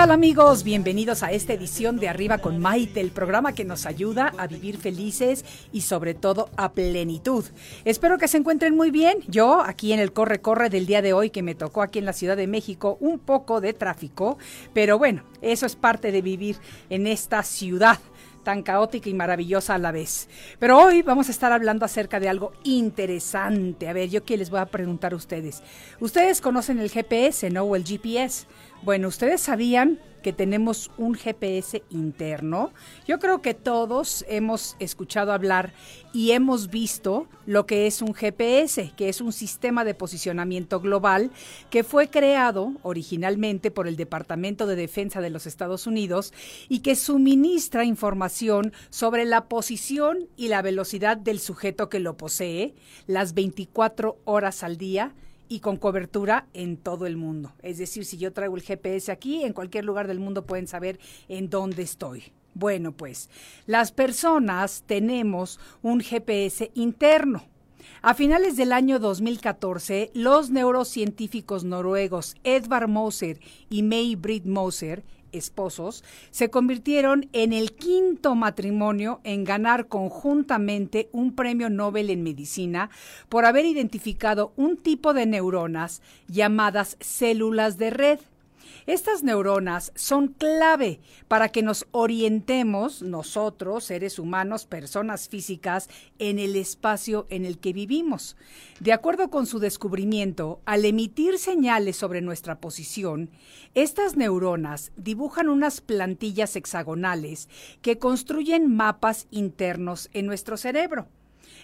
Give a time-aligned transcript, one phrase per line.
[0.00, 0.64] tal amigos?
[0.64, 4.78] Bienvenidos a esta edición de Arriba con Maite, el programa que nos ayuda a vivir
[4.78, 7.44] felices y sobre todo a plenitud.
[7.84, 9.18] Espero que se encuentren muy bien.
[9.28, 12.14] Yo aquí en el corre-corre del día de hoy que me tocó aquí en la
[12.14, 14.38] Ciudad de México un poco de tráfico,
[14.72, 16.56] pero bueno, eso es parte de vivir
[16.88, 17.98] en esta ciudad
[18.42, 20.28] tan caótica y maravillosa a la vez.
[20.58, 23.88] Pero hoy vamos a estar hablando acerca de algo interesante.
[23.88, 25.62] A ver, yo que les voy a preguntar a ustedes.
[26.00, 27.64] Ustedes conocen el GPS, ¿no?
[27.64, 28.46] O el GPS.
[28.82, 32.72] Bueno, ¿ustedes sabían que tenemos un GPS interno?
[33.06, 35.74] Yo creo que todos hemos escuchado hablar
[36.14, 41.30] y hemos visto lo que es un GPS, que es un sistema de posicionamiento global
[41.68, 46.32] que fue creado originalmente por el Departamento de Defensa de los Estados Unidos
[46.70, 52.74] y que suministra información sobre la posición y la velocidad del sujeto que lo posee
[53.06, 55.12] las 24 horas al día
[55.50, 57.52] y con cobertura en todo el mundo.
[57.60, 60.98] Es decir, si yo traigo el GPS aquí, en cualquier lugar del mundo pueden saber
[61.28, 62.32] en dónde estoy.
[62.54, 63.28] Bueno, pues
[63.66, 67.42] las personas tenemos un GPS interno.
[68.00, 76.04] A finales del año 2014, los neurocientíficos noruegos Edvard Moser y May Britt Moser esposos,
[76.30, 82.90] se convirtieron en el quinto matrimonio en ganar conjuntamente un premio Nobel en medicina
[83.28, 88.18] por haber identificado un tipo de neuronas llamadas células de red.
[88.86, 95.88] Estas neuronas son clave para que nos orientemos nosotros, seres humanos, personas físicas,
[96.18, 98.36] en el espacio en el que vivimos.
[98.80, 103.30] De acuerdo con su descubrimiento, al emitir señales sobre nuestra posición,
[103.74, 107.48] estas neuronas dibujan unas plantillas hexagonales
[107.82, 111.08] que construyen mapas internos en nuestro cerebro.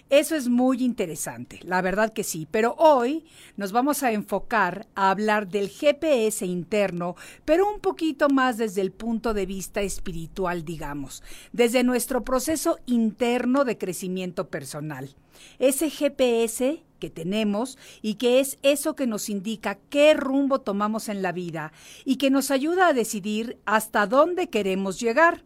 [0.09, 3.25] Eso es muy interesante, la verdad que sí, pero hoy
[3.57, 8.93] nos vamos a enfocar a hablar del GPS interno, pero un poquito más desde el
[8.93, 15.13] punto de vista espiritual, digamos, desde nuestro proceso interno de crecimiento personal.
[15.59, 21.21] Ese GPS que tenemos y que es eso que nos indica qué rumbo tomamos en
[21.21, 21.73] la vida
[22.05, 25.43] y que nos ayuda a decidir hasta dónde queremos llegar.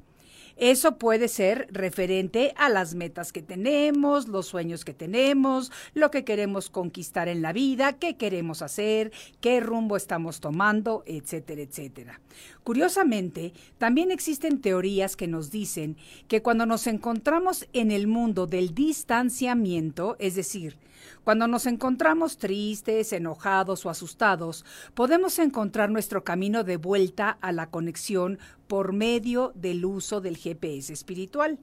[0.58, 6.24] Eso puede ser referente a las metas que tenemos, los sueños que tenemos, lo que
[6.24, 12.22] queremos conquistar en la vida, qué queremos hacer, qué rumbo estamos tomando, etcétera, etcétera.
[12.64, 18.74] Curiosamente, también existen teorías que nos dicen que cuando nos encontramos en el mundo del
[18.76, 20.78] distanciamiento, es decir,
[21.24, 27.70] cuando nos encontramos tristes, enojados o asustados, podemos encontrar nuestro camino de vuelta a la
[27.70, 31.60] conexión por medio del uso del GPS espiritual.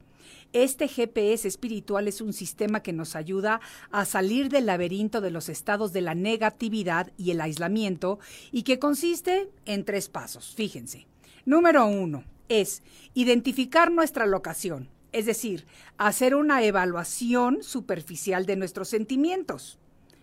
[0.53, 3.61] Este GPS espiritual es un sistema que nos ayuda
[3.91, 8.19] a salir del laberinto de los estados de la negatividad y el aislamiento
[8.51, 10.55] y que consiste en tres pasos.
[10.55, 11.07] Fíjense.
[11.45, 12.83] Número uno, es
[13.15, 15.67] identificar nuestra locación, es decir,
[15.97, 19.79] hacer una evaluación superficial de nuestros sentimientos.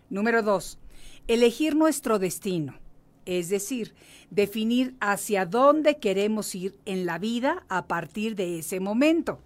[0.10, 0.78] Número dos,
[1.28, 2.76] elegir nuestro destino,
[3.26, 3.96] es decir,
[4.30, 9.40] definir hacia dónde queremos ir en la vida a partir de ese momento.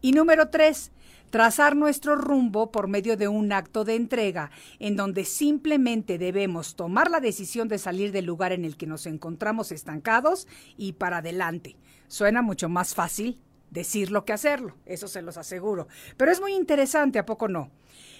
[0.00, 0.90] Y número tres,
[1.30, 4.50] trazar nuestro rumbo por medio de un acto de entrega,
[4.80, 9.06] en donde simplemente debemos tomar la decisión de salir del lugar en el que nos
[9.06, 11.76] encontramos estancados y para adelante.
[12.08, 13.38] Suena mucho más fácil
[13.72, 15.88] decirlo que hacerlo, eso se los aseguro.
[16.16, 17.70] Pero es muy interesante, ¿a poco no?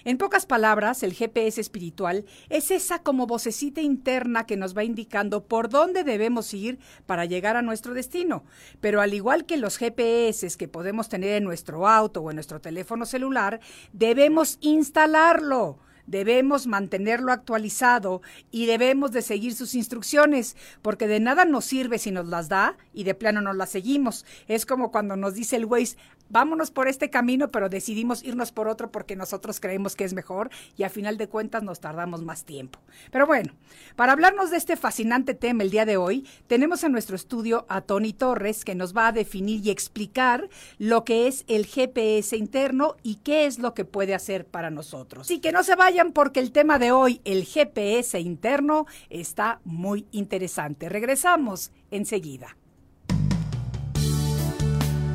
[0.03, 5.45] En pocas palabras, el GPS espiritual es esa como vocecita interna que nos va indicando
[5.45, 8.43] por dónde debemos ir para llegar a nuestro destino.
[8.81, 12.59] Pero al igual que los GPS que podemos tener en nuestro auto o en nuestro
[12.59, 13.61] teléfono celular,
[13.93, 18.21] debemos instalarlo debemos mantenerlo actualizado
[18.51, 22.77] y debemos de seguir sus instrucciones, porque de nada nos sirve si nos las da
[22.93, 24.25] y de plano no las seguimos.
[24.47, 25.97] Es como cuando nos dice el Waze,
[26.29, 30.49] vámonos por este camino, pero decidimos irnos por otro porque nosotros creemos que es mejor
[30.75, 32.79] y a final de cuentas nos tardamos más tiempo.
[33.11, 33.53] Pero bueno,
[33.95, 37.81] para hablarnos de este fascinante tema el día de hoy, tenemos en nuestro estudio a
[37.81, 42.95] Tony Torres que nos va a definir y explicar lo que es el GPS interno
[43.03, 45.27] y qué es lo que puede hacer para nosotros.
[45.27, 50.07] Así que no se vayan porque el tema de hoy, el GPS interno, está muy
[50.11, 50.89] interesante.
[50.89, 52.55] Regresamos enseguida.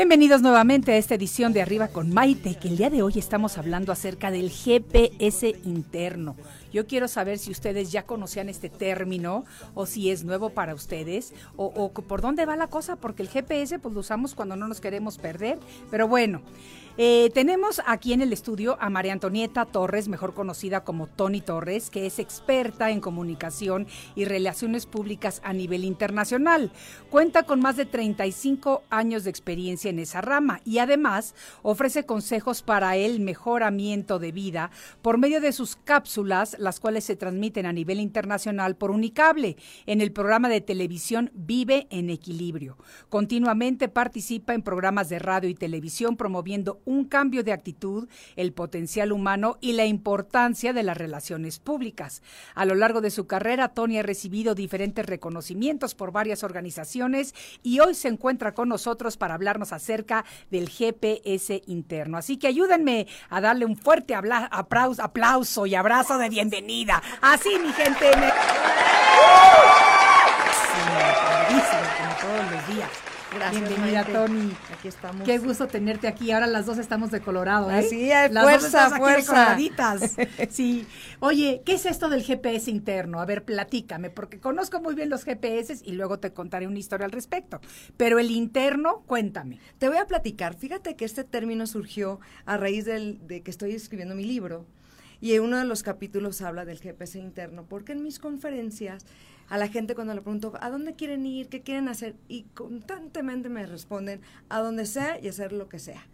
[0.00, 3.58] Bienvenidos nuevamente a esta edición de Arriba con Maite, que el día de hoy estamos
[3.58, 6.36] hablando acerca del GPS interno.
[6.72, 9.44] Yo quiero saber si ustedes ya conocían este término
[9.74, 13.28] o si es nuevo para ustedes o, o por dónde va la cosa, porque el
[13.28, 15.58] GPS pues lo usamos cuando no nos queremos perder.
[15.90, 16.40] Pero bueno,
[17.02, 21.88] eh, tenemos aquí en el estudio a María Antonieta Torres, mejor conocida como Tony Torres,
[21.88, 26.70] que es experta en comunicación y relaciones públicas a nivel internacional.
[27.08, 32.60] Cuenta con más de 35 años de experiencia en esa rama y además ofrece consejos
[32.60, 34.70] para el mejoramiento de vida
[35.00, 39.56] por medio de sus cápsulas, las cuales se transmiten a nivel internacional por Unicable
[39.86, 42.76] en el programa de televisión Vive en Equilibrio.
[43.08, 49.12] Continuamente participa en programas de radio y televisión promoviendo un cambio de actitud, el potencial
[49.12, 52.22] humano y la importancia de las relaciones públicas.
[52.54, 57.78] A lo largo de su carrera, Tony ha recibido diferentes reconocimientos por varias organizaciones y
[57.80, 62.18] hoy se encuentra con nosotros para hablarnos acerca del GPS interno.
[62.18, 67.02] Así que ayúdenme a darle un fuerte aplauso, y abrazo de bienvenida.
[67.20, 68.06] Así, mi gente.
[68.16, 68.32] me-
[71.24, 72.90] padrísimo, como todos los días.
[73.32, 74.12] Gracias, Bienvenida, Maite.
[74.12, 74.52] Tony.
[74.76, 75.22] Aquí estamos.
[75.24, 76.32] Qué gusto tenerte aquí.
[76.32, 77.74] Ahora las dos estamos de Colorado, ¿eh?
[77.74, 79.32] Así es, Las dos fuerza, aquí de fuerza.
[79.32, 80.16] coloraditas.
[80.50, 80.84] Sí.
[81.20, 83.20] Oye, ¿qué es esto del GPS interno?
[83.20, 87.04] A ver, platícame, porque conozco muy bien los GPS y luego te contaré una historia
[87.06, 87.60] al respecto.
[87.96, 89.60] Pero el interno, cuéntame.
[89.78, 90.54] Te voy a platicar.
[90.56, 94.66] Fíjate que este término surgió a raíz del- de que estoy escribiendo mi libro
[95.20, 99.04] y en uno de los capítulos habla del GPS interno, porque en mis conferencias
[99.50, 103.50] a la gente cuando le pregunto a dónde quieren ir, qué quieren hacer y constantemente
[103.50, 106.06] me responden a donde sea y hacer lo que sea.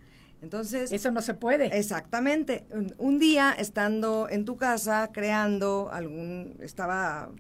[0.43, 1.66] Entonces, Eso no se puede.
[1.78, 2.66] Exactamente.
[2.71, 7.31] Un, un día estando en tu casa creando algún, estaba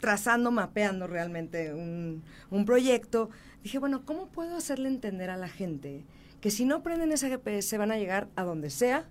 [0.00, 3.30] trazando, mapeando realmente un, un proyecto,
[3.62, 6.04] dije, bueno, ¿cómo puedo hacerle entender a la gente
[6.40, 9.06] que si no prenden ese GPS van a llegar a donde sea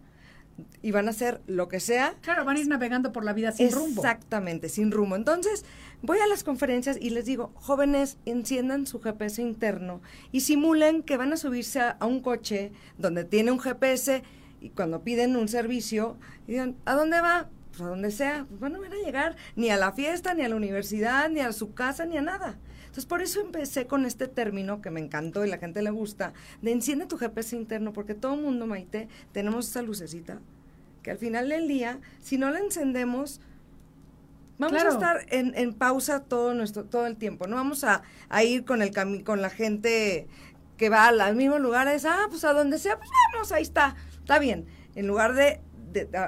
[0.82, 3.54] y van a hacer lo que sea Claro, van a ir navegando por la vida
[3.54, 4.02] sin rumbo.
[4.02, 5.16] Exactamente, sin rumbo.
[5.16, 5.64] Entonces,
[6.02, 11.18] voy a las conferencias y les digo, jóvenes, enciendan su GPS interno y simulen que
[11.18, 14.24] van a subirse a, un coche donde tiene un GPS
[14.60, 16.18] y cuando piden un servicio,
[16.48, 17.50] digan, ¿a dónde va?
[17.72, 18.46] Pues a donde sea.
[18.48, 21.40] Pues van a van a llegar ni a la fiesta, ni a la universidad, ni
[21.40, 22.60] a su casa, ni a nada.
[22.82, 26.34] Entonces, por eso empecé con este término que me encantó y la gente le gusta,
[26.62, 30.42] de enciende tu GPS interno, porque todo el mundo, Maite, tenemos esa lucecita
[31.02, 33.40] que al final del día, si no la encendemos,
[34.68, 37.48] vamos a estar en, en, pausa todo nuestro todo el tiempo.
[37.48, 38.92] No vamos a, a ir con el
[39.24, 40.28] con la gente
[40.82, 43.96] que va al, mismo lugar, es, ah, pues a donde sea, pues vamos, ahí está,
[44.20, 44.66] está bien.
[44.96, 45.62] En lugar de,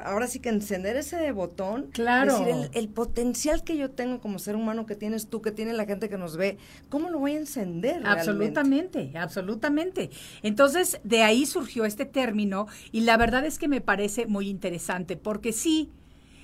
[0.06, 2.38] ahora sí que encender ese botón, claro.
[2.38, 5.86] decir, el, potencial que yo tengo como ser humano, que tienes tú, que tiene la
[5.86, 6.60] gente que nos ve,
[6.90, 8.06] ¿cómo lo voy a encender?
[8.06, 10.12] Absolutamente, absolutamente.
[10.44, 15.18] Entonces, de ahí surgió este término y la verdad es que me parece muy interesante,
[15.18, 15.90] porque sí,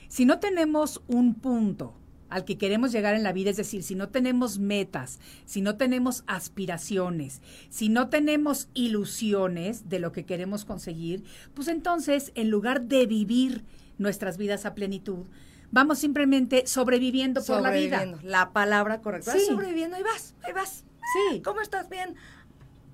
[0.09, 1.93] si no tenemos un punto,
[2.29, 5.77] al que queremos llegar en la vida, es decir, si no tenemos metas, si no
[5.77, 11.23] tenemos aspiraciones, si no tenemos ilusiones de lo que queremos conseguir,
[11.53, 13.65] pues entonces, en lugar de vivir
[13.97, 15.25] nuestras vidas a plenitud,
[15.71, 18.05] vamos simplemente sobreviviendo por la vida.
[18.23, 19.31] La palabra correcta.
[19.31, 19.45] Sí.
[19.47, 20.85] sobreviviendo, ahí vas, ahí vas.
[21.31, 21.41] Sí.
[21.41, 21.89] ¿Cómo estás?
[21.89, 22.15] Bien.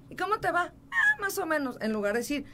[0.09, 0.73] ¿Y cómo te va?
[0.91, 1.77] Ah, más o menos.
[1.81, 2.45] En lugar de decir,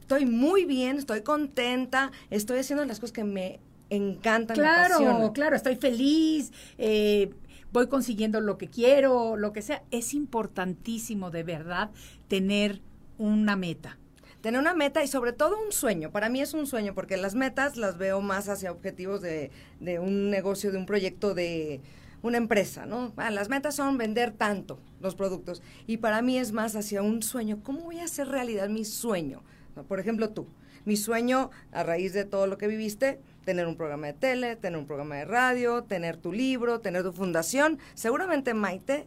[0.00, 5.76] estoy muy bien, estoy contenta, estoy haciendo las cosas que me encanta Claro, claro, estoy
[5.76, 7.30] feliz, eh,
[7.72, 9.82] voy consiguiendo lo que quiero, lo que sea.
[9.90, 11.90] Es importantísimo de verdad
[12.28, 12.80] tener
[13.18, 13.98] una meta.
[14.40, 16.10] Tener una meta y sobre todo un sueño.
[16.10, 19.50] Para mí es un sueño porque las metas las veo más hacia objetivos de,
[19.80, 21.80] de un negocio, de un proyecto de
[22.22, 23.12] una empresa, ¿no?
[23.16, 27.22] Ah, las metas son vender tanto los productos y para mí es más hacia un
[27.22, 27.60] sueño.
[27.62, 29.42] ¿Cómo voy a hacer realidad mi sueño?
[29.88, 30.46] Por ejemplo, tú.
[30.84, 34.78] Mi sueño, a raíz de todo lo que viviste, tener un programa de tele, tener
[34.78, 37.78] un programa de radio, tener tu libro, tener tu fundación.
[37.94, 39.06] Seguramente Maite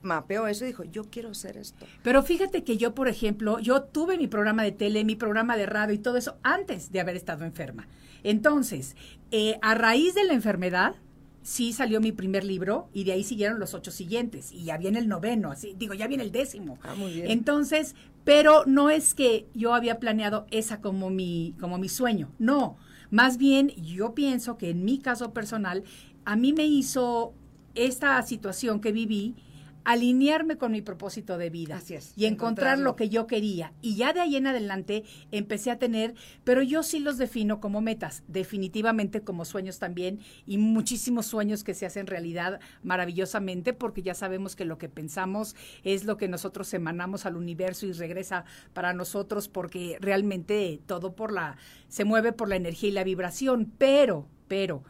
[0.00, 1.84] mapeó eso y dijo, yo quiero hacer esto.
[2.02, 5.66] Pero fíjate que yo, por ejemplo, yo tuve mi programa de tele, mi programa de
[5.66, 7.88] radio y todo eso antes de haber estado enferma.
[8.22, 8.96] Entonces,
[9.32, 10.94] eh, a raíz de la enfermedad,
[11.42, 15.00] sí salió mi primer libro y de ahí siguieron los ocho siguientes y ya viene
[15.00, 16.78] el noveno, así digo, ya viene el décimo.
[16.84, 17.28] Ah, muy bien.
[17.28, 22.78] Entonces, pero no es que yo había planeado esa como mi como mi sueño, no.
[23.14, 25.84] Más bien, yo pienso que en mi caso personal,
[26.24, 27.32] a mí me hizo
[27.76, 29.36] esta situación que viví
[29.84, 31.80] alinearme con mi propósito de vida
[32.16, 33.72] y encontrar lo que yo quería.
[33.82, 36.14] Y ya de ahí en adelante empecé a tener,
[36.44, 41.74] pero yo sí los defino como metas, definitivamente como sueños también y muchísimos sueños que
[41.74, 46.72] se hacen realidad maravillosamente porque ya sabemos que lo que pensamos es lo que nosotros
[46.74, 51.56] emanamos al universo y regresa para nosotros porque realmente todo por la
[51.88, 54.84] se mueve por la energía y la vibración, pero pero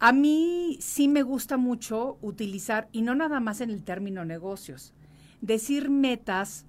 [0.00, 4.94] a mí sí me gusta mucho utilizar, y no nada más en el término negocios,
[5.42, 6.64] decir metas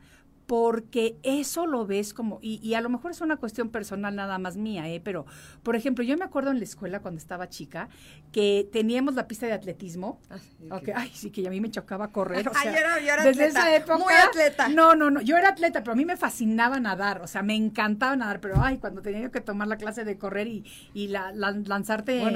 [0.51, 4.57] porque eso lo ves como, y, a lo mejor es una cuestión personal nada más
[4.57, 4.99] mía, ¿eh?
[5.01, 5.25] pero
[5.63, 7.87] por ejemplo, yo me acuerdo en la escuela cuando estaba chica
[8.33, 10.19] que teníamos la pista de atletismo.
[10.29, 12.45] Ah, ay, sí, que a mí me chocaba correr.
[12.51, 13.97] O sea, desde esa época.
[13.97, 14.67] Muy atleta.
[14.67, 17.55] No, no, no, yo era atleta, pero a mí me fascinaba nadar, o sea, me
[17.55, 21.31] encantaba nadar, pero ay, cuando tenía que tomar la clase de correr y, y la,
[21.31, 22.29] lanzarte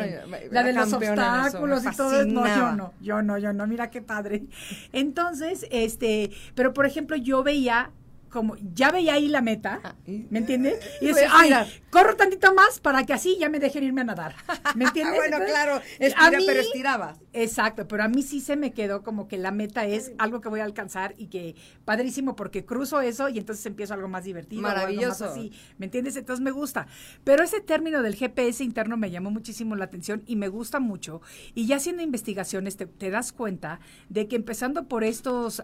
[0.51, 3.89] la de los obstáculos y todo eso, no, yo no, yo no, yo no, mira
[3.89, 4.45] qué padre.
[4.93, 7.91] Entonces, este, pero por ejemplo, yo veía
[8.29, 10.79] como ya veía ahí la meta, ah, ¿me entiendes?
[11.01, 11.51] Y decía, ay,
[11.89, 14.35] corro tantito más para que así ya me dejen irme a nadar.
[14.75, 15.15] ¿Me entiendes?
[15.15, 17.19] bueno, claro, estira, pero estirabas.
[17.33, 20.49] Exacto, pero a mí sí se me quedó como que la meta es algo que
[20.49, 24.61] voy a alcanzar y que padrísimo porque cruzo eso y entonces empiezo algo más divertido.
[24.61, 25.25] Maravilloso.
[25.25, 26.15] así, ¿me entiendes?
[26.15, 26.87] Entonces me gusta.
[27.23, 31.21] Pero ese término del GPS interno me llamó muchísimo la atención y me gusta mucho.
[31.53, 33.79] Y ya haciendo investigaciones te, das cuenta
[34.09, 35.63] de que empezando por estos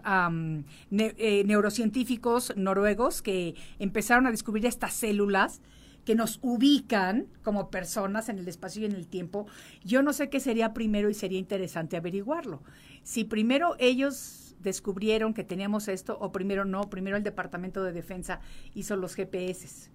[0.90, 5.60] eh, neurocientíficos, noruegos que empezaron a descubrir estas células
[6.04, 9.46] que nos ubican como personas en el espacio y en el tiempo.
[9.84, 12.62] Yo no sé qué sería primero y sería interesante averiguarlo.
[13.04, 18.40] Si primero ellos descubrieron que teníamos esto o primero no, primero el Departamento de Defensa
[18.74, 19.90] hizo los GPS.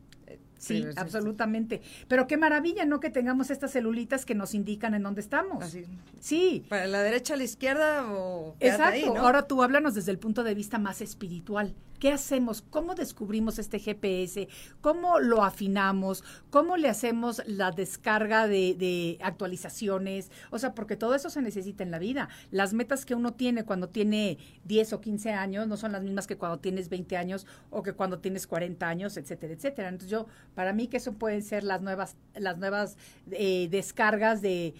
[0.58, 1.82] Sí, absolutamente.
[2.08, 3.00] Pero qué maravilla, ¿no?
[3.00, 5.64] Que tengamos estas celulitas que nos indican en dónde estamos.
[5.64, 5.86] Así.
[6.20, 6.66] Sí.
[6.68, 9.18] ¿Para la derecha, la izquierda o Exacto.
[9.18, 11.76] Ahora tú háblanos desde el punto de vista más espiritual.
[12.00, 12.62] ¿Qué hacemos?
[12.62, 14.48] ¿Cómo descubrimos este GPS?
[14.82, 16.24] ¿Cómo lo afinamos?
[16.51, 20.32] ¿Cómo le hacemos la descarga de, actualizaciones?
[20.51, 22.30] O sea, porque todo eso se necesita en la vida.
[22.51, 26.27] Las metas que uno tiene cuando tiene 10 o 15 años no son las mismas
[26.27, 29.89] que cuando tienes 20 años o que cuando tienes 40 años, etcétera, etcétera.
[29.89, 32.98] Entonces yo, para mí que eso pueden ser las nuevas, las nuevas
[33.32, 34.75] eh, descargas de,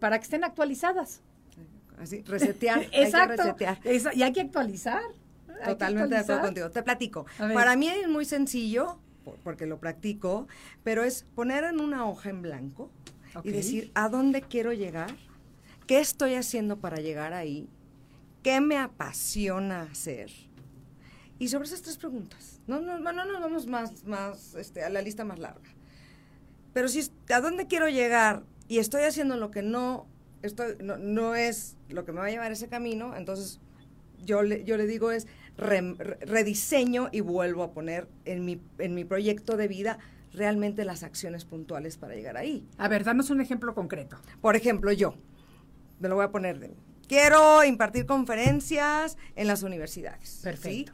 [0.00, 1.20] para que estén actualizadas.
[1.98, 2.86] Así, resetear.
[2.92, 3.42] Exacto.
[3.42, 4.16] Hay que resetear.
[4.16, 5.02] y hay que actualizar.
[5.64, 6.70] Totalmente de acuerdo contigo.
[6.70, 7.26] Te platico.
[7.38, 8.98] Para mí es muy sencillo,
[9.44, 10.48] porque lo practico,
[10.82, 12.90] pero es poner en una hoja en blanco
[13.42, 15.14] y decir a dónde quiero llegar,
[15.86, 17.68] qué estoy haciendo para llegar ahí,
[18.42, 20.30] ¿Qué me apasiona hacer?
[21.38, 24.90] Y sobre esas tres preguntas, no, no, no, no nos vamos más, más, este, a
[24.90, 25.70] la lista más larga.
[26.72, 28.42] Pero si, ¿a dónde quiero llegar?
[28.68, 30.06] Y estoy haciendo lo que no,
[30.42, 33.60] estoy, no, no es lo que me va a llevar ese camino, entonces
[34.24, 35.26] yo le, yo le digo es
[35.56, 39.98] re- re- rediseño y vuelvo a poner en mi, en mi proyecto de vida
[40.32, 42.66] realmente las acciones puntuales para llegar ahí.
[42.78, 44.18] A ver, danos un ejemplo concreto.
[44.40, 45.14] Por ejemplo, yo,
[46.00, 46.74] me lo voy a poner de.
[47.06, 50.28] Quiero impartir conferencias en las universidades.
[50.28, 50.42] ¿sí?
[50.42, 50.92] Perfecto.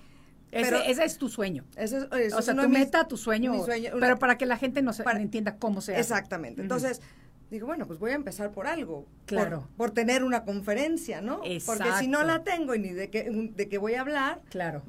[0.50, 1.64] Ese, Pero- ese es tu sueño.
[1.76, 4.38] Ese es- ese o sea, tu mis- meta, tu sueño, mi sueño, una- pero para
[4.38, 6.00] que la gente nos para- entienda cómo se hace.
[6.00, 6.62] Exactamente.
[6.62, 7.02] Entonces,
[7.50, 9.06] digo, bueno, pues voy a empezar por algo.
[9.26, 9.68] Claro.
[9.76, 11.38] Por, tener una conferencia, ¿no?
[11.38, 12.26] Porque si no Exacto.
[12.26, 14.82] la tengo y ni de qué, de qué voy a hablar, Claro.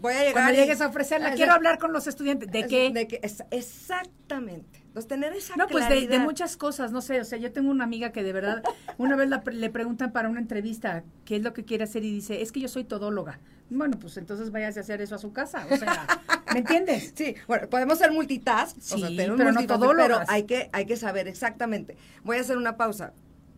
[0.00, 0.32] voy a llegar.
[0.34, 2.50] Cuando y- llegues a ofrecerla, quiero hablar con los estudiantes.
[2.50, 2.90] ¿De Es- qué?
[2.90, 4.80] de que- es- exactamente.
[4.86, 7.84] Entonces, tener esa No, pues de, muchas cosas, no sé, o sea, yo tengo una
[7.84, 8.62] amiga que de verdad,
[8.98, 12.12] una vez la le preguntan para una entrevista qué es lo que quiere hacer y
[12.12, 13.40] dice, es que yo soy todóloga.
[13.72, 16.06] Bueno, pues entonces váyase a hacer eso a su casa, o sea,
[16.52, 17.12] ¿me entiendes?
[17.16, 19.60] Sí, bueno, podemos ser multitask, o sea, Sí, tener pero no
[19.96, 21.96] pero hay que, hay que saber exactamente.
[22.24, 23.12] Voy a hacer una pausa.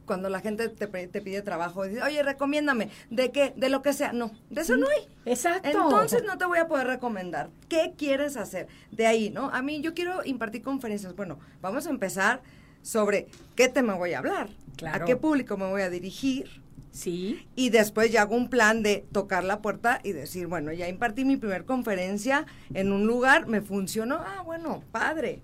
[0.06, 3.54] Cuando la gente te, te pide trabajo, dice, oye, recomiéndame, ¿de qué?
[3.56, 4.12] De lo que sea.
[4.12, 5.08] No, de eso no hay.
[5.24, 5.66] Exacto.
[5.68, 7.48] Entonces no te voy a poder recomendar.
[7.70, 8.68] ¿Qué quieres hacer?
[8.90, 9.48] De ahí, ¿no?
[9.48, 11.16] A mí yo quiero impartir conferencias.
[11.16, 12.42] Bueno, vamos a empezar
[12.82, 15.04] sobre qué tema voy a hablar, Claro.
[15.04, 16.60] a qué público me voy a dirigir,
[16.94, 20.88] Sí, y después ya hago un plan de tocar la puerta y decir, bueno, ya
[20.88, 25.40] impartí mi primer conferencia en un lugar, me funcionó, ah, bueno, padre.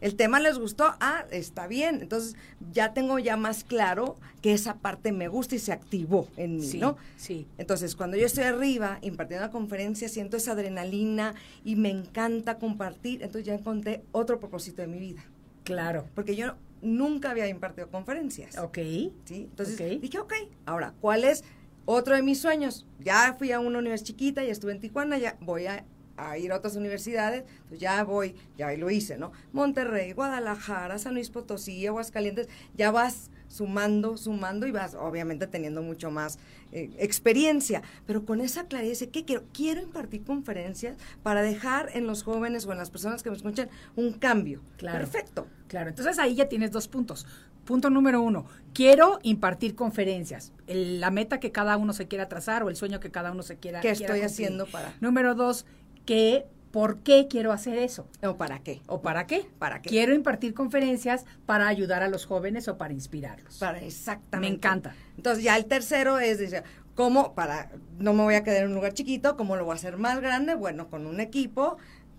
[0.00, 2.00] El tema les gustó, ah, está bien.
[2.00, 2.36] Entonces
[2.72, 6.66] ya tengo ya más claro que esa parte me gusta y se activó en mí,
[6.66, 6.96] sí, ¿no?
[7.16, 7.46] sí.
[7.58, 11.34] Entonces, cuando yo estoy arriba impartiendo la conferencia, siento esa adrenalina
[11.64, 13.22] y me encanta compartir.
[13.22, 15.24] Entonces ya encontré otro propósito de mi vida.
[15.64, 16.06] Claro.
[16.14, 18.56] Porque yo nunca había impartido conferencias.
[18.58, 18.78] Ok.
[19.24, 19.48] ¿sí?
[19.50, 20.32] Entonces dije, ok,
[20.66, 21.44] ahora, ¿cuál es
[21.84, 22.86] otro de mis sueños?
[23.00, 25.84] Ya fui a una universidad chiquita, ya estuve en Tijuana, ya voy a,
[26.16, 29.32] a ir a otras universidades, pues ya voy, ya lo hice, ¿no?
[29.52, 36.10] Monterrey, Guadalajara, San Luis Potosí, Aguascalientes, ya vas sumando, sumando y vas obviamente teniendo mucho
[36.10, 36.38] más
[36.74, 39.44] eh, experiencia, pero con esa claridad dice, ¿qué quiero?
[39.54, 43.68] Quiero impartir conferencias para dejar en los jóvenes o en las personas que me escuchan
[43.96, 44.60] un cambio.
[44.76, 44.98] Claro.
[44.98, 45.46] Perfecto.
[45.68, 47.26] Claro, entonces ahí ya tienes dos puntos.
[47.64, 50.52] Punto número uno, quiero impartir conferencias.
[50.66, 53.42] El- la meta que cada uno se quiera trazar o el sueño que cada uno
[53.42, 53.80] se quiera.
[53.80, 54.92] ¿Qué estoy haciendo para?
[55.00, 55.64] Número dos,
[56.04, 58.08] ¿qué, ¿por qué quiero hacer eso?
[58.24, 58.82] ¿O para qué?
[58.88, 59.46] ¿O para qué?
[59.60, 59.90] ¿Para qué?
[59.90, 63.58] Quiero impartir conferencias para ayudar a los jóvenes o para inspirarlos.
[63.58, 64.50] Para exactamente.
[64.50, 64.92] Me encanta.
[65.16, 66.64] Entonces ya el tercero es dice,
[66.96, 69.76] ¿cómo para no me voy a quedar en un lugar chiquito, cómo lo voy a
[69.76, 70.56] hacer más grande?
[70.56, 71.76] Bueno, con un equipo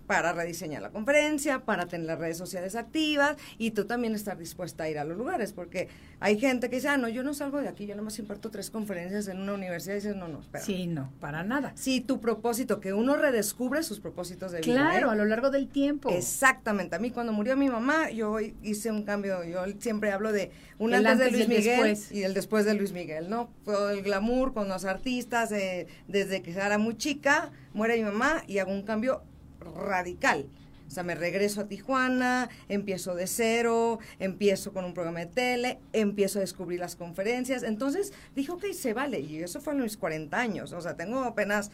[0.08, 4.84] para rediseñar la conferencia, para tener las redes sociales activas y tú también estar dispuesta
[4.84, 5.90] a ir a los lugares, porque
[6.20, 8.70] hay gente que dice, ah, no, yo no salgo de aquí, yo nomás imparto tres
[8.70, 10.64] conferencias en una universidad y dices, no, no, espera.
[10.64, 11.74] Sí, no, para nada.
[11.76, 14.76] Sí, tu propósito, que uno redescubre sus propósitos de vida.
[14.76, 15.12] Claro, ¿eh?
[15.12, 16.10] a lo largo del tiempo.
[16.10, 16.96] Exactamente.
[16.96, 19.44] A mí cuando murió mi mamá, yo hice un cambio.
[19.44, 22.12] Yo siempre hablo de un El antes, de Luis el Miguel después.
[22.12, 23.50] y el después de Luis Miguel, ¿no?
[23.64, 28.44] Fue el glamour con los artistas, eh, desde que era muy chica, muere mi mamá
[28.48, 29.24] y hago un cambio
[29.74, 30.48] radical.
[30.88, 35.80] O sea, me regreso a Tijuana, empiezo de cero, empiezo con un programa de tele,
[35.94, 37.64] empiezo a descubrir las conferencias.
[37.64, 39.20] Entonces dije, ok, se vale.
[39.20, 40.74] Y eso fue a mis 40 años.
[40.74, 41.72] O sea, tengo apenas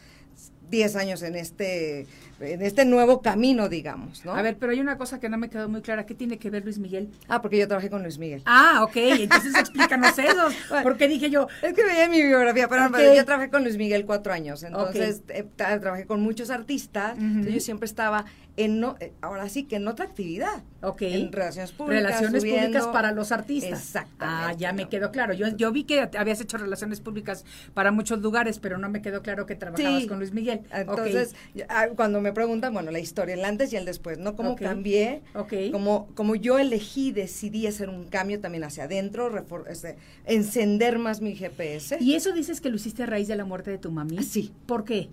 [0.70, 2.06] 10 años en este,
[2.42, 4.34] en este nuevo camino, digamos, ¿no?
[4.34, 6.06] A ver, pero hay una cosa que no me quedó muy clara.
[6.06, 7.08] ¿Qué tiene que ver Luis Miguel?
[7.28, 8.42] Ah, porque yo trabajé con Luis Miguel.
[8.46, 10.48] Ah, ok, entonces explícanos eso.
[10.68, 10.82] Bueno.
[10.84, 14.32] Porque dije yo, Es que veía mi biografía, pero, yo trabajé con Luis Miguel cuatro
[14.32, 18.24] años, entonces eh, tra- trabajé con muchos artistas, entonces yo siempre estaba
[18.58, 21.02] en, no, eh, ahora sí que en otra actividad, Ok.
[21.02, 23.80] en relaciones públicas, Relaciones subiendo- públicas para los artistas.
[23.80, 24.44] Exactamente.
[24.46, 25.32] Ah, ya me quedó claro.
[25.32, 29.22] Yo, yo vi que habías hecho relaciones públicas para muchos lugares, pero no me quedó
[29.22, 30.08] claro que trabajabas Sí.
[30.08, 30.60] con Luis Miguel.
[30.72, 31.34] Entonces,
[31.68, 34.34] ah, cuando me preguntan, bueno, la historia, el antes y el después, ¿no?
[34.36, 34.62] Cómo Ok.
[34.62, 35.52] cambié, Ok.
[35.70, 41.20] como, como yo elegí, decidí hacer un cambio también hacia adentro, refor- este, encender más
[41.20, 41.98] mi GPS.
[42.00, 44.16] ¿Y eso dices que lo hiciste a raíz de la muerte de tu mami?
[44.18, 44.52] Ah, sí.
[44.66, 45.08] ¿Por qué?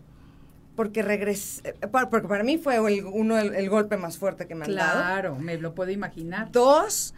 [0.76, 4.56] porque regresé, eh, porque para mí fue el, uno el, el golpe más fuerte que
[4.56, 4.98] me han dado.
[5.02, 6.50] Claro, me lo puedo imaginar.
[6.54, 7.14] Dos,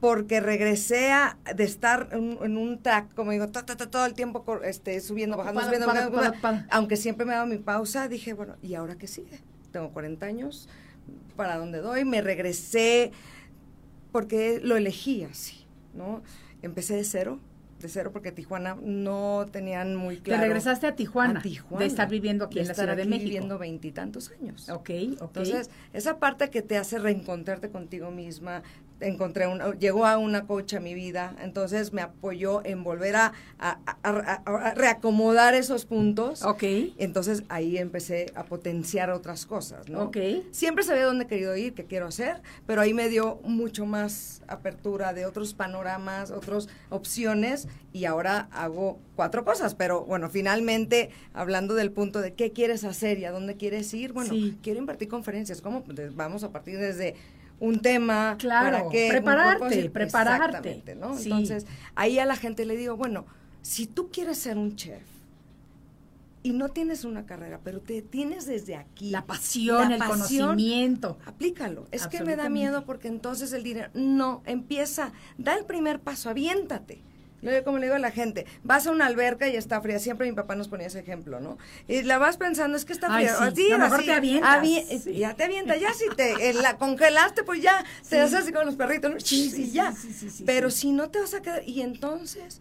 [0.00, 4.06] porque regresé a, de estar en, en un track, como digo, ta, ta, ta, todo
[4.06, 6.22] el tiempo este, subiendo, bajando, subiendo, bajando,
[6.70, 9.40] aunque siempre me daba mi pausa, dije, bueno, ¿y ahora qué sigue?
[9.72, 10.68] Tengo 40 años,
[11.36, 12.04] ¿para dónde doy?
[12.04, 13.10] Me regresé
[14.12, 16.22] porque lo elegí así, ¿no?
[16.62, 17.40] Empecé de cero,
[17.80, 20.40] de cero porque Tijuana no tenían muy claro.
[20.40, 21.80] Te regresaste a Tijuana, A Tijuana.
[21.80, 23.24] de estar viviendo aquí De en la Ciudad de México.
[23.24, 24.68] viviendo veintitantos años.
[24.68, 25.22] Ok, ok.
[25.22, 28.62] Entonces, esa parte que te hace reencontrarte contigo misma,
[29.00, 33.32] encontré una, llegó a una coach a mi vida, entonces me apoyó en volver a,
[33.58, 36.42] a- a- a- a reacomodar esos puntos.
[36.42, 36.62] Ok.
[36.98, 40.04] Entonces ahí empecé a potenciar otras cosas, ¿no?
[40.04, 40.16] Ok.
[40.50, 44.42] Siempre sabía dónde he querido ir, qué quiero hacer, pero ahí me dio mucho más
[44.48, 51.74] apertura de otros panoramas, otras opciones y ahora hago cuatro cosas, pero bueno, finalmente hablando
[51.74, 54.56] del punto de qué quieres hacer y a dónde quieres ir, bueno, Sí.
[54.62, 55.82] quiero impartir conferencias, ¿cómo?
[55.82, 57.14] Pues vamos a partir desde
[57.60, 60.94] un tema, Claro, para qué, un prepararte, prepararte.
[60.94, 61.16] ¿no?
[61.16, 61.24] Sí.
[61.24, 63.26] Entonces, ahí a la gente le digo, bueno,
[63.62, 65.02] si tú quieres ser un chef
[66.42, 69.10] y no tienes una carrera, pero te tienes desde aquí.
[69.10, 71.18] La pasión, la el pasión, conocimiento.
[71.26, 71.86] Aplícalo.
[71.90, 73.90] Es que me da miedo porque entonces el dinero.
[73.94, 75.12] No, empieza.
[75.36, 77.02] Da el primer paso, aviéntate.
[77.40, 79.98] Luego, como le digo a la gente, vas a una alberca y está fría.
[79.98, 81.56] Siempre mi papá nos ponía ese ejemplo, ¿no?
[81.86, 83.36] Y la vas pensando, es que está Ay, fría.
[83.38, 83.44] sí.
[83.44, 84.58] Así, Lo mejor así, te avientas.
[84.62, 85.14] avie- Sí.
[85.18, 85.80] Ya te avientas.
[85.80, 89.12] Ya si te eh, la congelaste, pues ya te haces así con los perritos.
[89.12, 89.20] ¿no?
[89.20, 89.92] Sí, Sí, sí, sí, ya.
[89.92, 90.78] sí, sí, sí, Pero sí.
[90.80, 91.62] si no te vas a quedar.
[91.66, 92.60] Y entonces.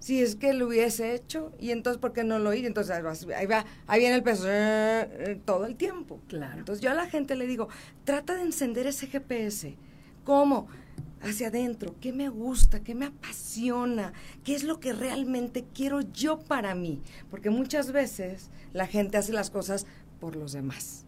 [0.00, 2.68] Si es que lo hubiese hecho, y entonces, ¿por qué no lo hice?
[2.68, 5.00] Entonces, ahí vas- ahí va, ahí viene el peso, eh,
[5.32, 6.20] eh, todo el tiempo.
[6.28, 6.56] Claro.
[6.56, 7.68] Entonces, yo a la gente le digo,
[8.04, 9.76] trata de encender ese GPS.
[10.24, 10.68] ¿Cómo?
[11.22, 11.94] Hacia adentro.
[12.00, 12.80] ¿Qué me gusta?
[12.80, 14.12] ¿Qué me apasiona?
[14.44, 17.00] ¿Qué es lo que realmente quiero yo para mí?
[17.30, 19.86] Porque muchas veces la gente hace las cosas
[20.20, 21.04] por los demás.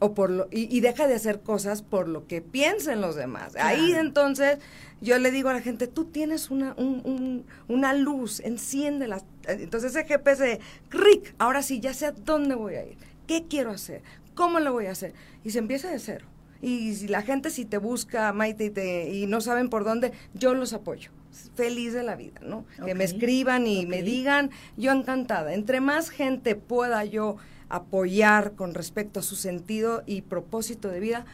[0.00, 3.54] O por lo, y, y deja de hacer cosas por lo que piensen los demás.
[3.56, 4.58] Ahí entonces
[5.00, 9.22] yo le digo a la gente, tú tienes una, un- un- una luz, enciéndela.
[9.46, 11.34] Entonces ese GPS, ¡cric!
[11.38, 12.96] ahora sí, ya sé a dónde voy a ir,
[13.28, 14.02] qué quiero hacer,
[14.34, 15.14] cómo lo voy a hacer.
[15.44, 16.26] Y se empieza de cero.
[16.62, 20.12] Y si la gente si te busca, Maite, y, te- y no saben por dónde,
[20.32, 21.10] yo los apoyo.
[21.54, 22.64] Feliz de la vida, ¿no?
[22.84, 25.52] Que me escriban y me digan, yo encantada.
[25.54, 27.36] Entre más gente pueda yo
[27.68, 31.24] apoyar con respecto a su sentido y propósito de vida,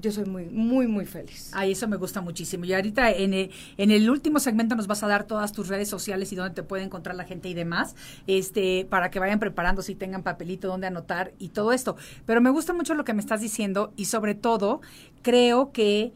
[0.00, 1.50] yo soy muy, muy, muy feliz.
[1.54, 2.64] Ay, eso me gusta muchísimo.
[2.64, 5.88] Y ahorita en el, en el último segmento nos vas a dar todas tus redes
[5.88, 7.94] sociales y dónde te puede encontrar la gente y demás,
[8.26, 11.96] este, para que vayan preparándose y tengan papelito donde anotar y todo esto.
[12.26, 14.80] Pero me gusta mucho lo que me estás diciendo y sobre todo
[15.22, 16.12] creo que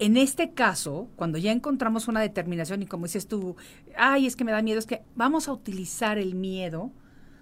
[0.00, 3.56] en este caso, cuando ya encontramos una determinación y como dices tú,
[3.98, 6.90] ay, es que me da miedo, es que vamos a utilizar el miedo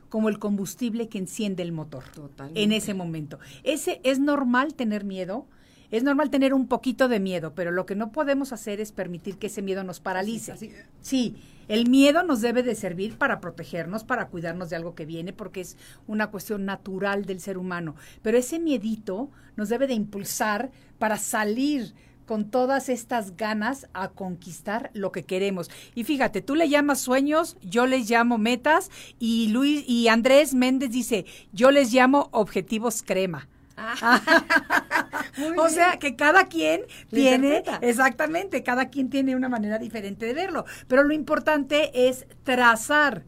[0.09, 2.61] como el combustible que enciende el motor Totalmente.
[2.61, 3.39] en ese momento.
[3.63, 5.47] Ese es normal tener miedo,
[5.91, 9.39] es normal tener un poquito de miedo, pero lo que no podemos hacer es permitir
[9.39, 10.55] que ese miedo nos paralice.
[11.01, 11.37] Sí,
[11.69, 15.61] el miedo nos debe de servir para protegernos, para cuidarnos de algo que viene, porque
[15.61, 17.95] es una cuestión natural del ser humano.
[18.23, 21.95] Pero ese miedito nos debe de impulsar para salir
[22.27, 25.71] con todas estas ganas a conquistar lo que queremos.
[25.95, 30.91] Y fíjate, tú le llamas sueños, yo les llamo metas y Luis y Andrés Méndez
[30.91, 33.49] dice, yo les llamo objetivos crema.
[35.39, 35.71] O bien.
[35.71, 37.79] sea, que cada quien tiene, interpreta.
[37.87, 40.65] exactamente, cada quien tiene una manera diferente de verlo.
[40.89, 43.25] Pero lo importante es trazar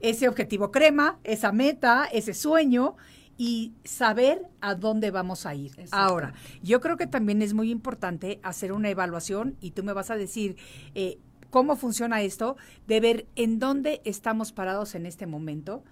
[0.00, 2.96] ese objetivo crema, esa meta, ese sueño
[3.36, 5.72] y saber a dónde vamos a ir.
[5.90, 10.10] Ahora, yo creo que también es muy importante hacer una evaluación y tú me vas
[10.10, 10.56] a decir
[10.94, 11.18] eh,
[11.50, 12.56] cómo funciona esto,
[12.86, 15.82] de ver en dónde estamos parados en este momento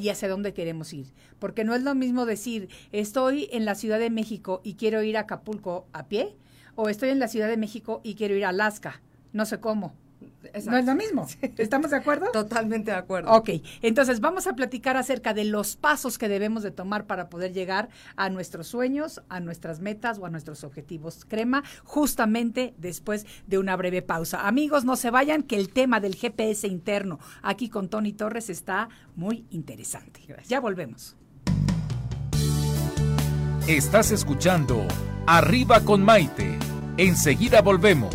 [0.00, 1.12] y hacia dónde queremos ir.
[1.38, 5.16] Porque no es lo mismo decir, estoy en la Ciudad de México y quiero ir
[5.16, 6.36] a Acapulco a pie,
[6.74, 9.00] o estoy en la Ciudad de México y quiero ir a Alaska.
[9.32, 9.94] No sé cómo.
[10.66, 11.26] No es lo mismo.
[11.58, 12.30] ¿Estamos de acuerdo?
[12.32, 13.30] Totalmente de acuerdo.
[13.32, 13.50] Ok,
[13.82, 17.88] entonces vamos a platicar acerca de los pasos que debemos de tomar para poder llegar
[18.16, 23.76] a nuestros sueños, a nuestras metas o a nuestros objetivos crema, justamente después de una
[23.76, 24.46] breve pausa.
[24.46, 28.88] Amigos, no se vayan, que el tema del GPS interno aquí con Tony Torres está
[29.16, 30.20] muy interesante.
[30.46, 31.16] Ya volvemos.
[33.66, 34.86] Estás escuchando
[35.26, 36.58] Arriba con Maite.
[36.98, 38.14] Enseguida volvemos.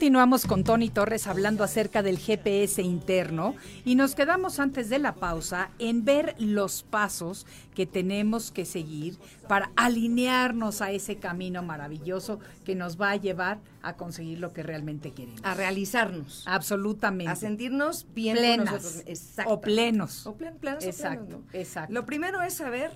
[0.00, 5.14] continuamos con Tony Torres hablando acerca del GPS interno y nos quedamos antes de la
[5.16, 12.38] pausa en ver los pasos que tenemos que seguir para alinearnos a ese camino maravilloso
[12.64, 15.42] que nos va a llevar a conseguir lo que realmente queremos.
[15.44, 16.44] A realizarnos.
[16.46, 17.30] Absolutamente.
[17.30, 19.02] A sentirnos bien plenas.
[19.04, 19.52] Exacto.
[19.52, 20.26] o plenos.
[20.26, 21.58] O plen- o Exacto, plenos, ¿no?
[21.60, 21.92] exacto.
[21.92, 22.90] Lo primero es saber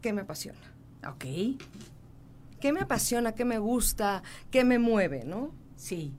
[0.00, 0.58] qué me apasiona.
[1.06, 1.26] Ok,
[2.58, 3.32] ¿Qué me apasiona?
[3.34, 4.22] ¿Qué me gusta?
[4.50, 5.24] ¿Qué me mueve?
[5.26, 5.52] ¿No?
[5.76, 6.14] sí.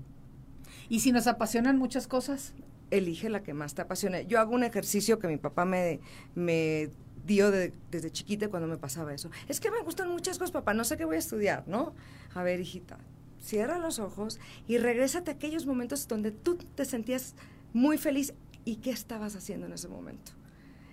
[0.89, 2.53] ¿Y si nos apasionan muchas cosas?
[2.91, 4.25] Elige la que más te apasione.
[4.25, 5.99] Yo hago un ejercicio que mi papá me,
[6.35, 6.89] me
[7.25, 9.29] dio de- desde chiquita cuando me pasaba eso.
[9.47, 11.93] Es que me gustan muchas cosas, papá, no sé qué voy a estudiar, ¿no?
[12.33, 12.97] A ver, hijita,
[13.39, 17.35] cierra los ojos y regrésate a aquellos momentos donde tú te sentías
[17.73, 18.33] muy feliz
[18.65, 20.31] y qué estabas haciendo en ese momento.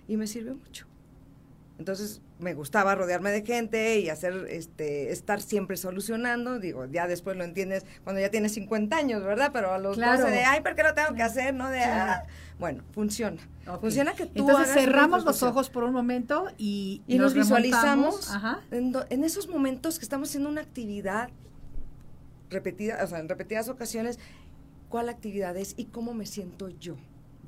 [0.07, 0.85] Y me sirvió mucho.
[1.79, 6.59] Entonces me gustaba rodearme de gente y hacer, este, estar siempre solucionando.
[6.59, 9.49] Digo, ya después lo entiendes cuando ya tienes 50 años, ¿verdad?
[9.51, 10.21] Pero a los Claro.
[10.21, 11.53] 12 de, ay, ¿por qué lo tengo que hacer?
[11.55, 12.25] No de, ah.
[12.59, 13.41] bueno, funciona.
[13.81, 18.31] Funciona que tú Entonces hagas cerramos los ojos por un momento y, y nos, visualizamos
[18.31, 18.61] Ajá.
[18.71, 21.29] en, do- en esos momentos que estamos haciendo una actividad
[22.49, 24.19] repetida, o sea, en repetidas ocasiones,
[24.89, 26.93] cuál actividad es y cómo me siento yo.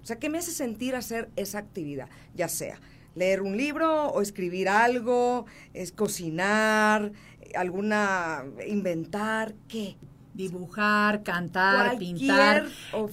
[0.02, 2.10] O sea, ¿qué me hace sentir hacer esa actividad?
[2.36, 2.80] Ya sea
[3.16, 7.12] leer un libro o escribir algo, es cocinar,
[7.56, 9.98] alguna inventar, ¿qué?
[10.34, 12.68] Dibujar, cantar, Cualquier pintar,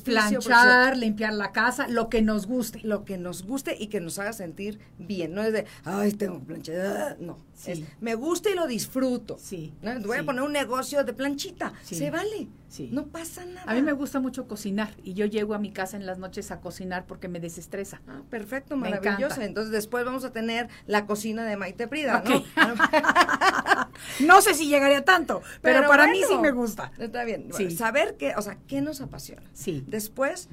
[0.04, 2.80] planchar, limpiar la casa, lo que nos guste.
[2.82, 5.34] Lo que nos guste y que nos haga sentir bien.
[5.34, 6.76] No es de, ay, tengo que planchar.
[6.86, 7.38] ah", No.
[7.54, 7.70] Sí.
[7.72, 9.38] Es, me gusta y lo disfruto.
[9.40, 9.98] Sí, ¿no?
[10.00, 10.22] Voy sí.
[10.22, 11.72] a poner un negocio de planchita.
[11.82, 11.94] Sí.
[11.94, 12.48] Se vale.
[12.68, 12.90] Sí.
[12.92, 13.70] No pasa nada.
[13.70, 16.50] A mí me gusta mucho cocinar y yo llego a mi casa en las noches
[16.50, 18.02] a cocinar porque me desestresa.
[18.06, 19.40] Ah, perfecto, maravilloso.
[19.40, 22.44] Entonces después vamos a tener la cocina de Maite Prida, Ok.
[22.56, 22.74] ¿no?
[24.20, 26.92] No sé si llegaría tanto, pero, para mí sí me gusta.
[26.98, 27.48] Está bien.
[27.56, 27.70] Sí.
[27.70, 29.42] Saber qué, o sea, qué nos apasiona.
[29.52, 29.84] Sí.
[29.86, 30.48] Después,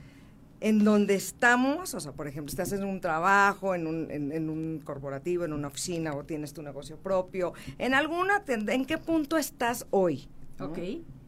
[0.59, 4.49] en donde estamos, o sea, por ejemplo, estás en un trabajo, en un, en, en
[4.49, 9.37] un corporativo, en una oficina o tienes tu negocio propio, en alguna, ¿en qué punto
[9.37, 10.27] estás hoy?
[10.59, 10.67] ¿no?
[10.67, 10.79] Ok.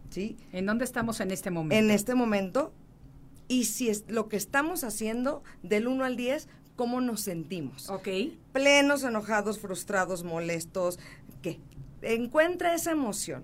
[0.09, 0.37] ¿Sí?
[0.53, 1.75] ¿En dónde estamos en este momento?
[1.75, 2.71] En este momento,
[3.49, 6.47] y si es lo que estamos haciendo del 1 al 10,
[6.77, 7.89] ¿cómo nos sentimos?
[7.89, 8.07] Ok.
[8.53, 10.97] plenos, enojados, frustrados, molestos,
[11.41, 11.59] ¿qué?
[12.13, 13.43] Encuentra esa emoción.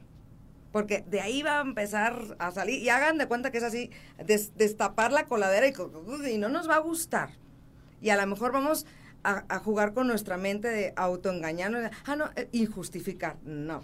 [0.71, 3.89] Porque de ahí va a empezar a salir, y hagan de cuenta que es así,
[4.25, 7.31] des- destapar la coladera y, no nos va a gustar.
[8.01, 8.85] Y a lo mejor vamos
[9.23, 13.35] a, a jugar con nuestra mente de autoengañarnos, ah, no, eh, y justificar.
[13.43, 13.83] No.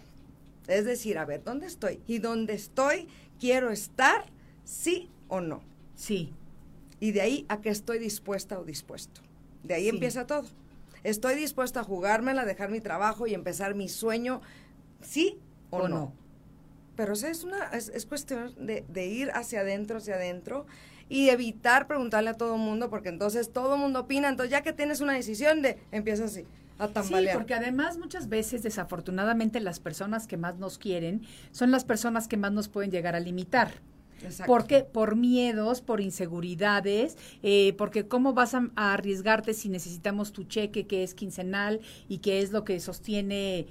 [0.68, 2.02] Es decir, a ver, ¿dónde estoy?
[2.08, 4.26] Y dónde estoy, quiero estar,
[4.64, 5.62] sí o no.
[5.96, 6.34] Sí.
[7.02, 9.22] Y de ahí a que estoy dispuesta o dispuesto.
[9.64, 9.90] De ahí Sí.
[9.90, 10.46] empieza todo.
[11.04, 14.42] Estoy dispuesta a jugármela, a dejar mi trabajo y empezar mi sueño,
[15.02, 15.38] sí
[15.70, 15.96] o, O no.
[15.96, 16.14] no.
[16.96, 20.66] Pero o sea, es, una, es, es cuestión de, de ir hacia adentro, hacia adentro
[21.10, 24.30] y evitar preguntarle a todo el mundo porque entonces todo el mundo opina.
[24.30, 26.46] Entonces ya que tienes una decisión de, empieza así,
[26.80, 27.38] a Sí, tambalear.
[27.38, 32.38] porque además muchas veces, desafortunadamente, las personas que más nos quieren son las personas que
[32.38, 33.72] más nos pueden llegar a limitar.
[34.24, 34.52] Exacto.
[34.52, 34.84] ¿Por qué?
[34.84, 40.88] Por miedos, por inseguridades, eh, porque cómo vas a, a arriesgarte si necesitamos tu cheque
[40.88, 43.68] que es quincenal y que es lo que sostiene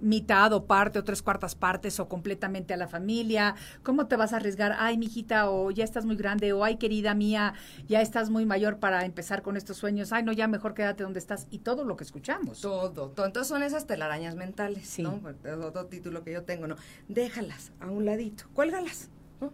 [0.00, 3.54] mitad o parte o tres cuartas partes o completamente a la familia.
[3.82, 4.74] ¿Cómo te vas a arriesgar?
[4.78, 7.54] Ay, mijita, o ya estás muy grande, o ay, querida mía,
[7.88, 10.12] ya estás muy mayor para empezar con estos sueños.
[10.12, 11.46] Ay, no, ya mejor quédate donde estás.
[11.50, 12.60] Y todo lo que escuchamos.
[12.60, 13.26] Todo, todo.
[13.26, 15.02] Entonces son esas telarañas mentales, Sí.
[15.02, 15.20] ¿no?
[15.64, 16.76] Otro título que yo tengo, ¿no?
[17.08, 19.08] Déjalas a un ladito, cuélgalas,
[19.40, 19.52] ¿no?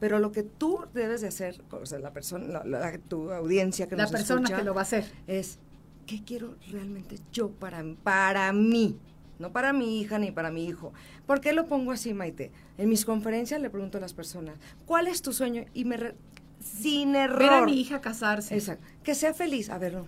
[0.00, 3.88] Pero lo que tú debes de hacer, o sea, la persona, la, la- tu audiencia
[3.88, 5.04] que La nos persona escucha, que lo va a hacer.
[5.26, 5.58] es,
[6.06, 8.96] ¿qué quiero realmente yo para, para mí?
[9.38, 10.92] No para mi hija ni para mi hijo.
[11.26, 12.50] ¿Por qué lo pongo así, Maite?
[12.76, 15.64] En mis conferencias le pregunto a las personas, ¿cuál es tu sueño?
[15.74, 15.96] Y me...
[15.96, 16.14] re-
[16.60, 17.38] sin error.
[17.38, 18.54] Ver a mi hija casarse.
[18.54, 18.84] Exacto.
[19.04, 19.70] Que sea feliz.
[19.70, 20.06] A ver, no.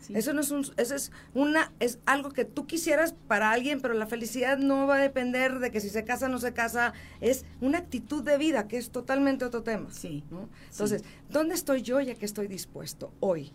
[0.00, 0.14] Sí.
[0.16, 3.94] Eso no es un, eso es una, es algo que tú quisieras para alguien, pero
[3.94, 6.92] la felicidad no va a depender de que si se casa o no se casa,
[7.20, 9.86] es una actitud de vida, que es totalmente otro tema.
[9.92, 10.24] Sí.
[10.28, 10.48] ¿no?
[10.72, 13.52] Entonces, ¿dónde estoy yo ya que estoy dispuesto hoy?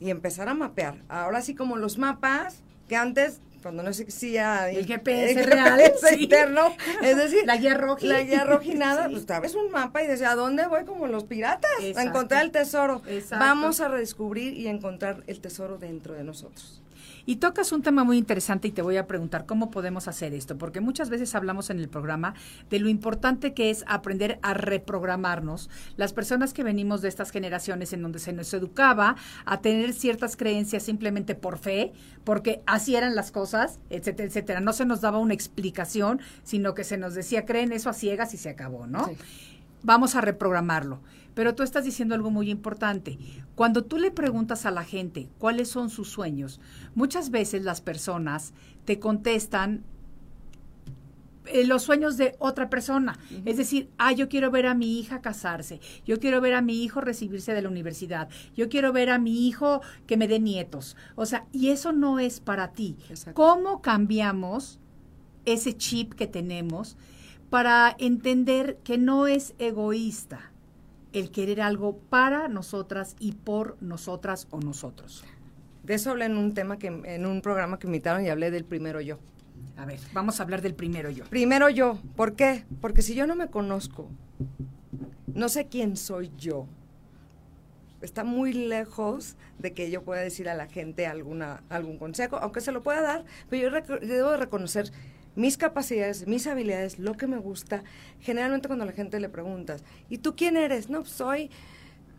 [0.00, 1.02] Y empezar a mapear.
[1.08, 6.22] Ahora sí como los mapas, que antes, cuando no existía El GPS el real, sí.
[6.24, 6.72] interno,
[7.02, 8.06] es decir, La guía roji.
[8.06, 9.12] la guía rojinada, Sí.
[9.14, 10.84] pues sabes un mapa y decía, ¿a dónde voy?
[10.84, 13.02] Como los piratas, a encontrar el tesoro.
[13.08, 13.44] Exacto.
[13.44, 16.82] Vamos a redescubrir y encontrar el tesoro dentro de nosotros.
[17.26, 20.58] Y tocas un tema muy interesante y te voy a preguntar cómo podemos hacer esto,
[20.58, 22.34] porque muchas veces hablamos en el programa
[22.68, 25.70] de lo importante que es aprender a reprogramarnos.
[25.96, 30.36] Las personas que venimos de estas generaciones en donde se nos educaba a tener ciertas
[30.36, 31.92] creencias simplemente por fe,
[32.24, 34.60] porque así eran las cosas, etcétera, etcétera.
[34.60, 38.34] No se nos daba una explicación, sino que se nos decía, creen eso a ciegas
[38.34, 39.06] y se acabó, ¿no?
[39.06, 39.16] Sí.
[39.82, 41.00] vamos a reprogramarlo.
[41.34, 43.18] Pero tú estás diciendo algo muy importante.
[43.54, 46.60] Cuando tú le preguntas a la gente cuáles son sus sueños,
[46.94, 49.84] muchas veces las personas te contestan
[51.46, 53.18] eh, los sueños de otra persona.
[53.44, 56.82] Es decir, ah, yo quiero ver a mi hija casarse, yo quiero ver a mi
[56.82, 60.96] hijo recibirse de la universidad, yo quiero ver a mi hijo que me dé nietos.
[61.16, 62.96] O sea, y eso no es para ti.
[63.10, 63.34] Exacto.
[63.34, 64.80] ¿Cómo cambiamos
[65.44, 66.96] ese chip que tenemos
[67.50, 70.53] para entender que no es egoísta
[71.14, 75.24] el querer algo para nosotras y por nosotras o nosotros?
[75.82, 78.64] De eso hablé en un tema que en un programa que invitaron y hablé del
[78.64, 79.18] primero yo.
[79.76, 81.24] A ver, vamos a hablar del primero yo.
[81.24, 82.64] Primero yo, ¿por qué?
[82.80, 84.08] Porque si yo no me conozco,
[85.26, 86.66] no sé quién soy yo.
[88.00, 92.60] Está muy lejos de que yo pueda decir a la gente alguna algún consejo, aunque
[92.60, 94.90] se lo pueda dar, pero yo, rec- yo debo de reconocer
[95.36, 97.82] mis capacidades, mis habilidades, lo que me gusta.
[98.20, 100.88] Generalmente cuando la gente le preguntas, ¿y tú quién eres?
[100.90, 101.50] No, soy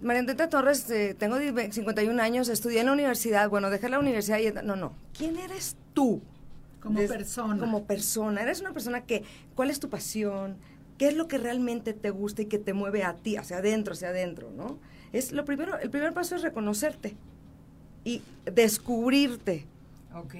[0.02, 4.40] María Torres, eh, tengo 10 51 años, estudié en la universidad, bueno, dejé la universidad
[4.40, 4.52] y...
[4.66, 6.22] No, no, ¿quién eres tú?
[6.82, 7.60] Como Des- persona.
[7.60, 8.42] Como persona.
[8.44, 9.24] Eres una persona que,
[9.56, 10.58] ¿cuál es tu pasión?
[10.98, 13.94] ¿Qué es lo que realmente te gusta y que te mueve a ti, hacia adentro,
[13.94, 14.78] hacia adentro, ¿no?
[15.12, 17.16] Es lo primero, el primer paso es reconocerte
[18.04, 19.66] y descubrirte.
[20.16, 20.34] Ok.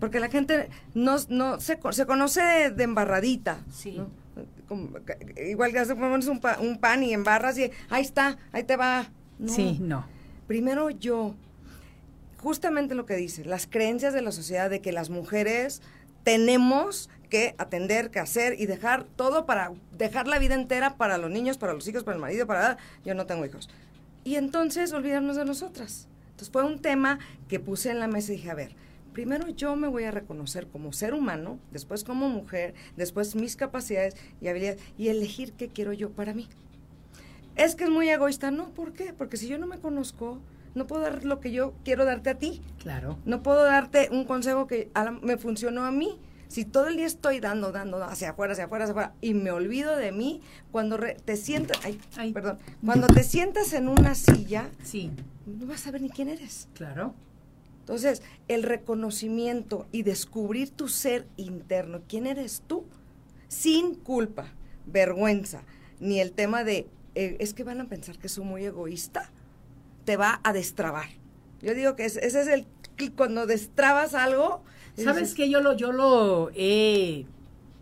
[0.00, 3.58] Porque la gente no, no se, se conoce de, de embarradita.
[3.72, 3.98] Sí.
[3.98, 4.08] ¿no?
[4.68, 8.38] Como que- igual que hace pones un, pa- un pan y embarras y ahí está,
[8.52, 9.06] ahí te va.
[9.38, 9.52] No.
[9.52, 10.06] Sí, no.
[10.46, 11.34] Primero yo,
[12.38, 15.82] justamente lo que dice, las creencias de la sociedad de que las mujeres
[16.22, 21.30] tenemos que atender, que hacer y dejar todo para dejar la vida entera para los
[21.30, 23.68] niños, para los hijos, para el marido, para yo no tengo hijos.
[24.24, 26.08] Y entonces olvidarnos de nosotras.
[26.30, 28.74] Entonces fue un tema que puse en la mesa y dije, a ver,
[29.16, 34.14] primero yo me voy a reconocer como ser humano, después como mujer, después mis capacidades
[34.42, 36.46] y habilidades y elegir qué quiero yo para mí.
[37.54, 39.14] Es que es muy egoísta, no, ¿por qué?
[39.14, 40.38] Porque si yo no me conozco,
[40.74, 42.60] no puedo dar lo que yo quiero darte a ti.
[42.78, 43.16] Claro.
[43.24, 46.18] No puedo darte un consejo que la- me funcionó a mí.
[46.48, 49.50] Si todo el día estoy dando, dando hacia afuera, hacia afuera, hacia afuera, y me
[49.50, 52.34] olvido de mí, cuando re- te sientas, ay, Ay.
[52.34, 55.10] perdón, cuando te sientas en una silla, Sí,
[55.46, 56.68] no vas a saber ni quién eres.
[56.74, 57.14] claro.
[57.86, 62.84] Entonces, el reconocimiento y descubrir tu ser interno, quién eres tú,
[63.46, 64.48] sin culpa,
[64.86, 65.62] vergüenza,
[66.00, 69.30] ni el tema de, eh, es que van a pensar que soy muy egoísta,
[70.04, 71.06] te va a destrabar.
[71.62, 72.66] Yo digo que es- ese es el,
[73.14, 74.64] cuando destrabas algo.
[74.96, 77.24] ¿Sabes dices, que yo lo, yo lo he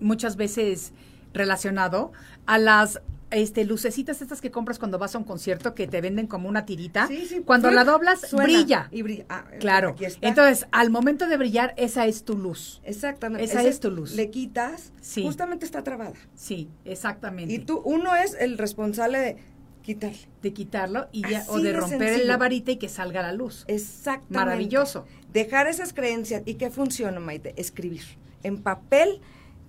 [0.00, 0.92] muchas veces
[1.32, 2.12] relacionado
[2.44, 6.26] a las este, lucecitas estas que compras cuando vas a un concierto que te venden
[6.26, 7.06] como una tirita?
[7.06, 8.88] Sí, sí, cuando suena, la doblas, suena brilla.
[8.90, 9.24] Y brilla.
[9.28, 9.90] Ah, Claro.
[9.90, 10.26] aquí está.
[10.26, 12.80] Entonces, al momento de brillar, esa es tu luz.
[12.84, 13.44] Exactamente.
[13.44, 14.12] esa ese es tu luz.
[14.14, 15.22] Le quitas, Sí.
[15.22, 16.14] justamente está trabada.
[16.34, 17.52] Sí, exactamente.
[17.52, 19.36] Y tú, uno es el responsable de
[19.82, 20.18] quitarle.
[20.42, 23.32] de quitarlo y ya, o Así de de romper la varita y que salga la
[23.32, 23.64] luz.
[23.68, 24.34] Exactamente.
[24.34, 25.04] Maravilloso.
[25.32, 26.42] Dejar esas creencias.
[26.46, 27.52] ¿Y qué funciona, Maite?
[27.56, 28.02] Escribir.
[28.42, 29.20] En papel,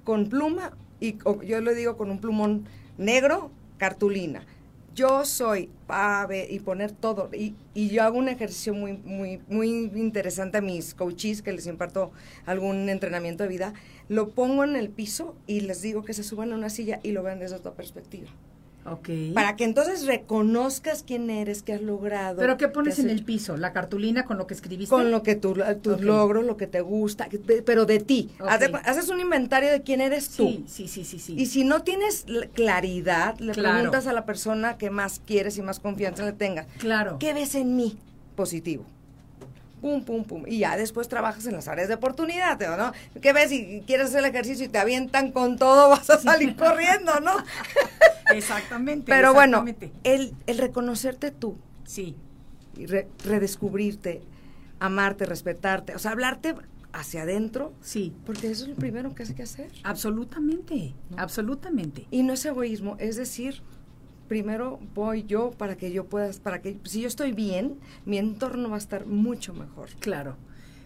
[0.03, 2.65] con pluma, y o yo le digo con un plumón
[2.97, 4.45] negro, cartulina.
[4.93, 7.29] Yo soy, a ver, y poner todo.
[7.33, 11.67] Y, y yo hago un ejercicio muy, muy, muy interesante a mis coaches que les
[11.67, 12.11] imparto
[12.45, 13.73] algún entrenamiento de vida.
[14.07, 17.11] Lo pongo en el piso y les digo que se suban a una silla y
[17.11, 18.29] lo vean desde otra perspectiva.
[18.85, 19.09] Ok.
[19.33, 22.37] Para que entonces reconozcas quién eres, qué has logrado.
[22.37, 23.57] ¿Pero qué pones en el piso?
[23.57, 24.89] ¿La cartulina con lo que escribiste?
[24.93, 26.01] Con lo que tú, tus Ok.
[26.01, 27.27] logros, lo que te gusta,
[27.65, 28.29] pero de ti.
[28.39, 30.47] Haces un inventario de quién eres tú.
[30.47, 31.35] Sí, sí, sí, sí, sí.
[31.37, 33.75] Y si no tienes la- claridad, le Claro.
[33.75, 36.67] preguntas a la persona que más quieres y más confianza le tengas.
[36.77, 37.17] Claro.
[37.19, 37.97] ¿Qué ves en mí
[38.35, 38.85] positivo?
[39.85, 40.43] Pum, pum, pum.
[40.47, 42.91] Y ya después trabajas en las áreas de oportunidad, ¿no?
[43.21, 43.49] ¿Qué ves?
[43.49, 47.33] Si quieres hacer el ejercicio y te avientan con todo, vas a salir corriendo, ¿no?
[48.33, 49.05] Exactamente.
[49.07, 49.63] Pero bueno,
[50.03, 52.15] el, el reconocerte tú, Sí,
[52.75, 54.23] y re- redescubrirte,
[54.79, 56.55] amarte, respetarte, o sea, hablarte
[56.91, 58.11] hacia adentro, sí.
[58.25, 59.69] porque eso es lo primero que hay que hacer.
[59.83, 62.07] Absolutamente, absolutamente.
[62.09, 63.61] Y no es egoísmo, es decir,
[64.27, 68.69] primero voy yo para que yo pueda, para que si yo estoy bien, mi entorno
[68.69, 69.89] va a estar mucho mejor.
[69.99, 70.35] Claro.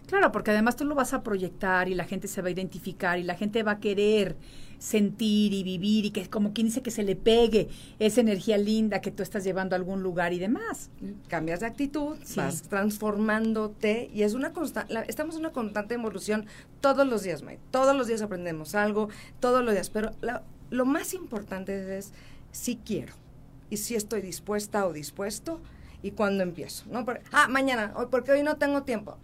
[0.06, 3.18] Claro, porque además tú lo vas a proyectar y la gente se va a identificar
[3.20, 4.36] y la gente va a querer
[4.78, 7.68] sentir y vivir y que como quien dice que se le pegue
[8.00, 10.90] esa energía linda que tú estás llevando a algún lugar y demás.
[11.28, 12.38] Cambias de actitud, Sí.
[12.38, 16.46] vas transformándote y es una constante, estamos en una constante evolución
[16.80, 17.60] todos los días, Mike.
[17.70, 22.12] Todos los días aprendemos algo, todos los días, pero la- lo más importante es
[22.52, 23.12] si quiero
[23.70, 25.60] y si estoy dispuesta o dispuesto
[26.02, 27.04] y cuándo empiezo, ¿no?
[27.04, 29.16] Por- ah, mañana, hoy porque hoy no tengo tiempo.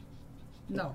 [0.68, 0.94] No.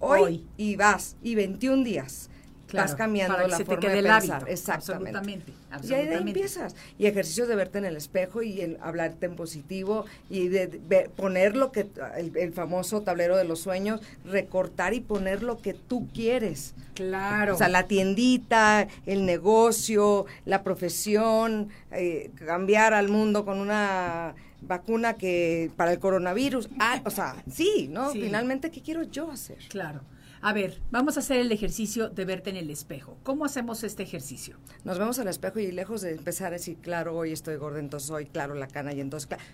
[0.00, 0.46] Hoy, Hoy.
[0.56, 2.28] y vas y 21 días.
[2.72, 4.36] Claro, vas cambiando para que la se te forma quede de el pensar.
[4.36, 4.50] hábito.
[4.50, 5.18] Exactamente.
[5.18, 6.30] Absolutamente, Y ahí de ahí absolutamente.
[6.30, 6.76] empiezas.
[6.98, 11.10] Y ejercicios de verte en el espejo y el hablarte en positivo y de, de
[11.14, 15.74] poner lo que, el, el famoso tablero de los sueños, recortar y poner lo que
[15.74, 16.74] tú quieres.
[16.94, 17.54] Claro.
[17.54, 25.14] O sea, la tiendita, el negocio, la profesión, eh, cambiar al mundo con una vacuna
[25.14, 26.68] que para el coronavirus.
[26.78, 28.12] Ah, o sea, sí, ¿no?
[28.12, 28.20] Sí.
[28.22, 29.58] Finalmente, ¿qué quiero yo hacer?
[29.68, 30.00] Claro.
[30.44, 33.16] A ver, vamos a hacer el ejercicio de verte en el espejo.
[33.22, 34.56] ¿Cómo hacemos este ejercicio?
[34.82, 38.10] Nos vemos al espejo y lejos de empezar a decir, claro, hoy estoy gorda, entonces
[38.10, 39.44] hoy, claro, la cana y entonces, claro.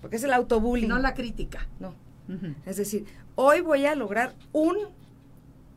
[0.00, 0.88] Porque es el autobullying.
[0.88, 1.68] No la crítica.
[1.78, 1.94] No.
[2.64, 3.04] Es decir,
[3.34, 4.76] hoy voy a lograr un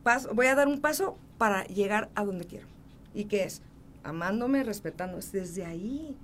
[0.02, 2.66] paso, voy a dar un paso para llegar a donde quiero.
[3.12, 3.60] ¿Y qué es?
[4.02, 5.18] Amándome, respetando.
[5.18, 6.16] Es desde ahí.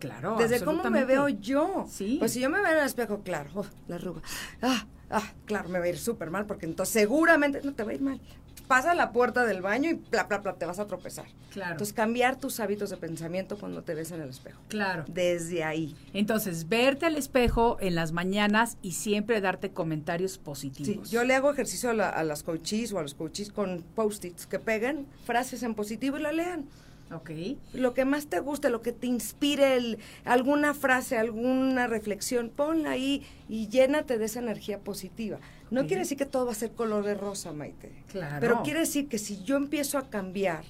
[0.00, 0.36] Claro.
[0.38, 1.86] desde cómo me veo yo.
[1.88, 2.16] Sí.
[2.18, 4.22] Pues si yo me veo en el espejo, claro, oh, la arruga.
[4.62, 7.92] Ah, ah, claro, me va a ir súper mal porque entonces seguramente no te va
[7.92, 8.20] a ir mal.
[8.66, 11.24] Pasa a la puerta del baño y bla, bla, bla, te vas a tropezar.
[11.52, 11.72] Claro.
[11.72, 14.60] Entonces cambiar tus hábitos de pensamiento cuando te ves en el espejo.
[14.68, 15.04] Claro.
[15.08, 15.96] Desde ahí.
[16.12, 21.10] Entonces, verte al espejo en las mañanas y siempre darte comentarios Sí, positivos.
[21.10, 24.46] yo le hago ejercicio a, la- a las coaches o a los coaches con post-its
[24.46, 26.66] que peguen frases en positivo y la lean.
[27.12, 27.30] Ok.
[27.74, 32.90] Lo que más te guste, lo que te inspire, el- alguna frase, alguna reflexión, ponla
[32.92, 35.38] ahí y llénate de esa energía positiva.
[35.70, 37.92] No quiere decir que todo va a ser color de rosa, Maite.
[38.10, 38.36] Claro.
[38.40, 40.64] Pero quiere decir que si yo empiezo a cambiar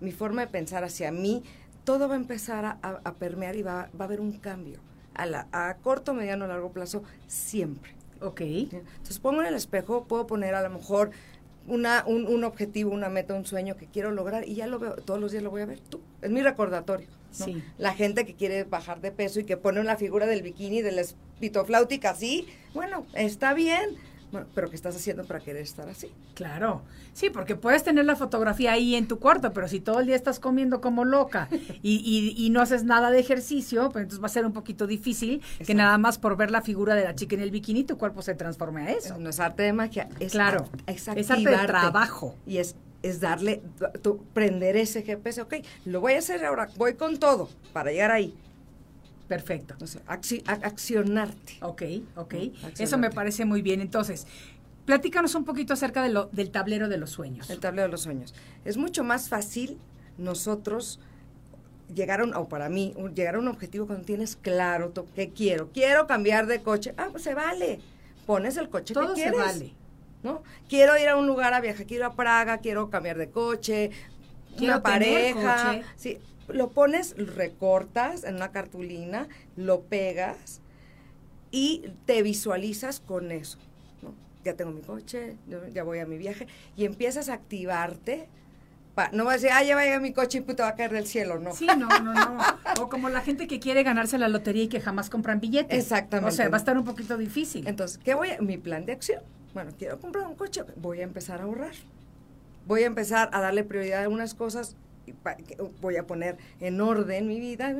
[0.00, 1.42] mi forma de pensar hacia mí,
[1.84, 4.78] todo va a empezar a, a- a permear y va, va a haber un cambio.
[5.14, 7.92] A, la- a corto, mediano, largo plazo, siempre.
[8.20, 8.40] Ok.
[8.40, 11.10] Entonces pongo en el espejo, puedo poner a lo mejor
[11.66, 14.94] una, un, un objetivo, una meta, un sueño que quiero lograr y ya lo veo,
[14.96, 15.80] todos los días lo voy a ver.
[15.80, 17.06] Tú, es mi recordatorio.
[17.38, 17.44] ¿no?
[17.44, 17.62] Sí.
[17.78, 20.92] La gente que quiere bajar de peso y que pone una figura del bikini, de
[20.92, 23.96] la espitofláutica así, bueno, está bien,
[24.34, 26.10] bueno, pero ¿qué estás haciendo para querer estar así?
[26.34, 26.82] Claro.
[27.12, 30.16] Sí, porque puedes tener la fotografía ahí en tu cuarto, pero si todo el día
[30.16, 31.48] estás comiendo como loca
[31.82, 34.86] y, y- y no haces nada de ejercicio, pues entonces va a ser un poquito
[34.88, 37.96] difícil que nada más por ver la figura de la chica en el bikini tu
[37.96, 39.16] cuerpo se transforme a eso.
[39.18, 42.34] No es arte de magia, es, Claro, es, es arte de trabajo.
[42.46, 43.62] Y es, es darle,
[44.02, 45.54] tú, prender ese GPS, ok,
[45.84, 48.34] lo voy a hacer ahora, voy con todo para llegar ahí.
[49.36, 49.74] Perfecto.
[50.06, 51.54] Acci- a- accionarte.
[51.60, 51.82] Ok,
[52.16, 52.34] ok.
[52.78, 53.80] Eso me parece muy bien.
[53.80, 54.26] Entonces,
[54.84, 57.50] platícanos un poquito acerca de lo, del tablero de los sueños.
[57.50, 58.34] El tablero de los sueños.
[58.64, 59.78] Es mucho más fácil
[60.18, 61.00] nosotros
[61.94, 65.70] llegar a un, o para mí, llegar a un objetivo cuando tienes claro qué quiero.
[65.72, 66.94] Quiero cambiar de coche.
[66.96, 67.80] Ah, pues se vale.
[68.26, 69.38] Pones el coche Todo que se quieres.
[69.38, 69.72] vale.
[70.22, 70.42] ¿no?
[70.68, 73.90] Quiero ir a un lugar a viajar, quiero ir a Praga, quiero cambiar de coche,
[74.56, 75.66] Quiero una pareja.
[75.74, 75.82] coche.
[75.96, 76.18] Sí,
[76.48, 80.60] lo pones, recortas en una cartulina, lo pegas
[81.50, 83.58] y te visualizas con eso.
[84.02, 84.14] ¿no?
[84.44, 85.36] Ya tengo mi coche,
[85.72, 88.28] ya voy a mi viaje y empiezas a activarte.
[88.94, 90.68] pa- no vas a decir, ah, ya va a llegar mi coche y te va
[90.68, 91.52] a caer del cielo, ¿no?
[91.52, 92.38] Sí, no, no, no.
[92.80, 95.76] O como la gente que quiere ganarse la lotería y que jamás compran billetes.
[95.76, 96.28] Exactamente.
[96.32, 97.66] O sea, va a estar un poquito difícil.
[97.66, 99.22] Entonces, ¿qué voy a, mi plan de acción?
[99.52, 101.74] Bueno, quiero comprar un coche, voy a empezar a ahorrar.
[102.66, 104.76] Voy a empezar a darle prioridad a algunas cosas,
[105.80, 107.74] voy a poner en orden mi vida.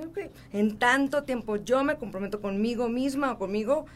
[0.52, 3.86] En tanto tiempo yo me comprometo conmigo misma o conmigo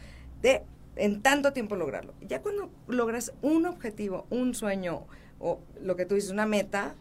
[0.42, 0.62] de
[0.96, 2.12] en tanto tiempo lograrlo.
[2.28, 5.04] Ya cuando logras un objetivo, un sueño
[5.38, 6.94] o lo que tú dices, una meta,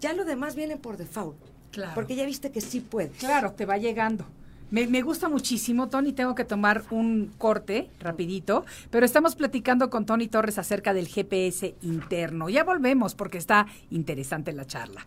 [0.00, 1.36] ya lo demás viene por default.
[1.72, 1.92] Claro.
[1.94, 3.18] Porque ya viste que sí puedes.
[3.18, 4.24] Claro, te va llegando.
[4.70, 6.12] Me, me gusta muchísimo, Tony.
[6.12, 11.74] Tengo que tomar un corte rapidito, pero estamos platicando con Tony Torres acerca del GPS
[11.82, 12.48] interno.
[12.48, 15.06] Ya volvemos porque está interesante la charla.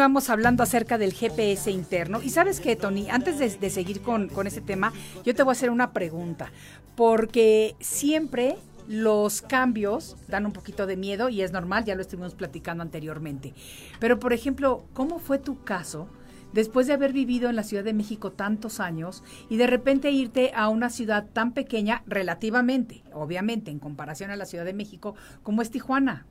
[0.00, 2.22] Continuamos hablando acerca del GPS interno.
[2.22, 4.94] Y sabes qué, Tony, antes de, de seguir con, con ese tema,
[5.26, 6.50] yo te voy a hacer una pregunta.
[6.96, 8.56] Porque siempre
[8.88, 13.52] los cambios dan un poquito de miedo y es normal, ya lo estuvimos platicando anteriormente.
[13.98, 16.08] Pero, por ejemplo, ¿cómo fue tu caso
[16.54, 20.52] después de haber vivido en la Ciudad de México tantos años y de repente irte
[20.54, 25.60] a una ciudad tan pequeña relativamente, obviamente en comparación a la Ciudad de México, como
[25.60, 26.24] es Tijuana?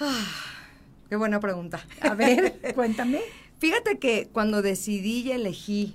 [0.00, 0.63] Ah,
[1.14, 1.78] qué buena pregunta.
[2.00, 3.20] A ver, cuéntame.
[3.60, 5.94] Fíjate que cuando decidí y elegí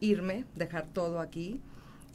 [0.00, 1.60] irme, dejar todo aquí,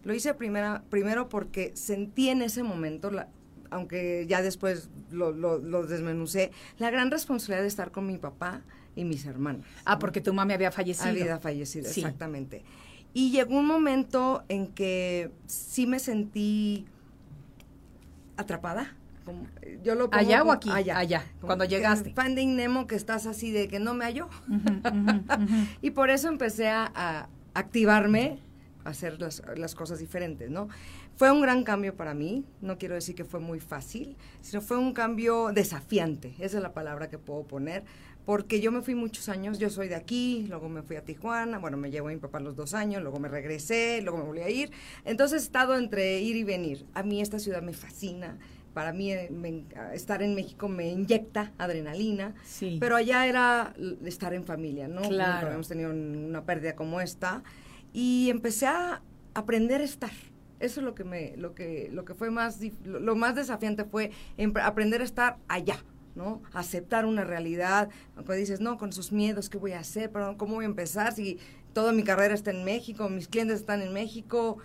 [0.04, 3.30] lo hice primera, primero porque sentí en ese momento, la,
[3.70, 8.62] aunque ya después lo, lo, lo, desmenucé, la gran responsabilidad de estar con mi papá
[8.94, 9.66] y mis hermanos.
[9.86, 11.08] Ah, porque tu mami había fallecido.
[11.08, 12.02] Había fallecido, sí.
[12.02, 12.66] exactamente.
[13.14, 16.88] Y llegó un momento en que sí me sentí
[18.36, 18.98] atrapada.
[19.28, 19.46] Como,
[19.84, 23.52] yo lo pongo allá o aquí allá, allá cuando llegaste Finding Nemo que estás así
[23.52, 25.68] de que no me halló uh -huh, uh -huh.
[25.82, 28.40] y por eso empecé a, a activarme
[28.86, 30.70] a hacer las, las, cosas diferentes no
[31.18, 34.78] fue un gran cambio para mí no quiero decir que fue muy fácil sino fue
[34.78, 37.84] un cambio desafiante esa es la palabra que puedo poner
[38.28, 41.60] porque yo me fui muchos años, yo soy de aquí, luego me fui a Tijuana,
[41.60, 44.50] bueno, me llevó mi papá los dos años, luego me regresé, luego me volví a
[44.50, 44.70] ir.
[45.06, 46.86] Entonces he estado entre ir y venir.
[46.94, 48.38] A mí esta ciudad me fascina,
[48.78, 49.64] para mí me,
[49.96, 52.78] estar en México me inyecta adrenalina, sí.
[52.80, 53.74] pero allá era
[54.06, 55.02] estar en familia, ¿no?
[55.02, 55.34] Claro.
[55.34, 57.42] Nunca habíamos tenido una pérdida como esta
[57.92, 59.02] y empecé a
[59.34, 60.12] aprender a estar.
[60.60, 64.12] Eso es lo que me, lo que, lo que fue más, lo más desafiante fue
[64.62, 66.44] aprender a estar allá, ¿no?
[66.54, 70.12] Aceptar una realidad, cuando dices, no, con sus miedos, ¿qué voy a hacer?
[70.12, 71.40] Perdón, ¿Cómo voy a empezar si
[71.74, 74.60] toda mi carrera está en México, mis clientes están en México?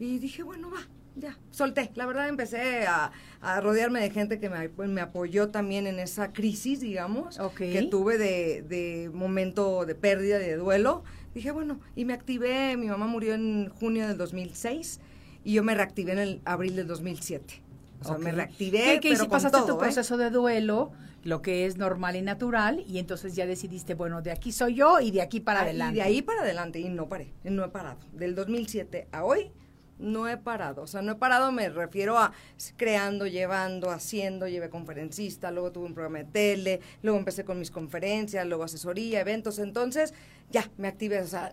[0.00, 0.80] Y dije, bueno, va,
[1.16, 1.90] ya, solté.
[1.94, 3.10] La verdad empecé a,
[3.40, 7.72] a rodearme de gente que me, me, apoyó también en esa crisis, digamos, okay.
[7.72, 11.04] que tuve de, de momento de pérdida, de duelo.
[11.34, 15.00] Dije, bueno, y me activé, mi mamá murió en junio del 2006
[15.42, 17.62] y yo me reactivé en el abril del 2007.
[18.00, 18.24] O sea, okay.
[18.24, 18.78] me reactivé.
[18.78, 20.24] ¿Qué, qué pero si pasaste todo, tu proceso ¿eh?
[20.24, 20.92] de duelo,
[21.24, 25.00] lo que es normal y natural, y entonces ya decidiste, bueno, de aquí soy yo
[25.00, 25.94] y de aquí para ah, adelante.
[25.94, 27.98] Y de ahí para adelante, y no paré, no he parado.
[28.12, 29.50] Del 2007 a hoy,
[29.98, 30.82] no he parado.
[30.82, 32.32] O sea, no he parado, me refiero a
[32.76, 37.70] creando, llevando, haciendo, llevé conferencista, luego tuve un programa de tele, luego empecé con mis
[37.70, 39.58] conferencias, luego asesoría, eventos.
[39.58, 40.14] Entonces,
[40.50, 41.52] ya, me activé, o sea,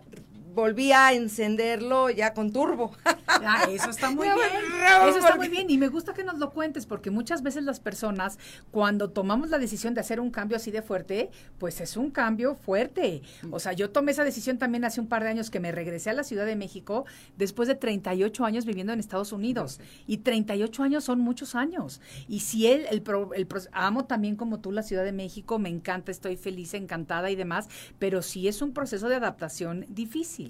[0.54, 2.92] volví a encenderlo ya con turbo.
[3.26, 5.08] Ah, eso está muy bien.
[5.08, 7.80] Eso está muy bien y me gusta que nos lo cuentes porque muchas veces las
[7.80, 8.38] personas
[8.70, 12.54] cuando tomamos la decisión de hacer un cambio así de fuerte, pues es un cambio
[12.54, 13.22] fuerte.
[13.50, 16.10] O sea, yo tomé esa decisión también hace un par de años que me regresé
[16.10, 17.04] a la Ciudad de México
[17.36, 19.80] después de 38 años viviendo en Estados Unidos.
[20.06, 22.00] Y 38 años son muchos años.
[22.28, 25.68] Y si él, el, el, el, amo también como tú la Ciudad de México, me
[25.68, 30.43] encanta, estoy feliz, encantada y demás, pero sí es un proceso de adaptación difícil.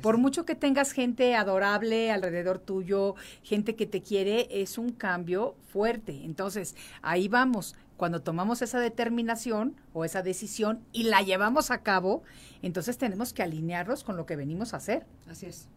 [0.00, 5.56] Por mucho que tengas gente adorable alrededor tuyo, gente que te quiere, es un cambio
[5.72, 6.24] fuerte.
[6.24, 7.74] Entonces, ahí vamos.
[7.96, 12.22] Cuando tomamos esa determinación o esa decisión y la llevamos a cabo,
[12.62, 15.06] entonces tenemos que alinearnos con lo que venimos a hacer.
[15.28, 15.68] Así es.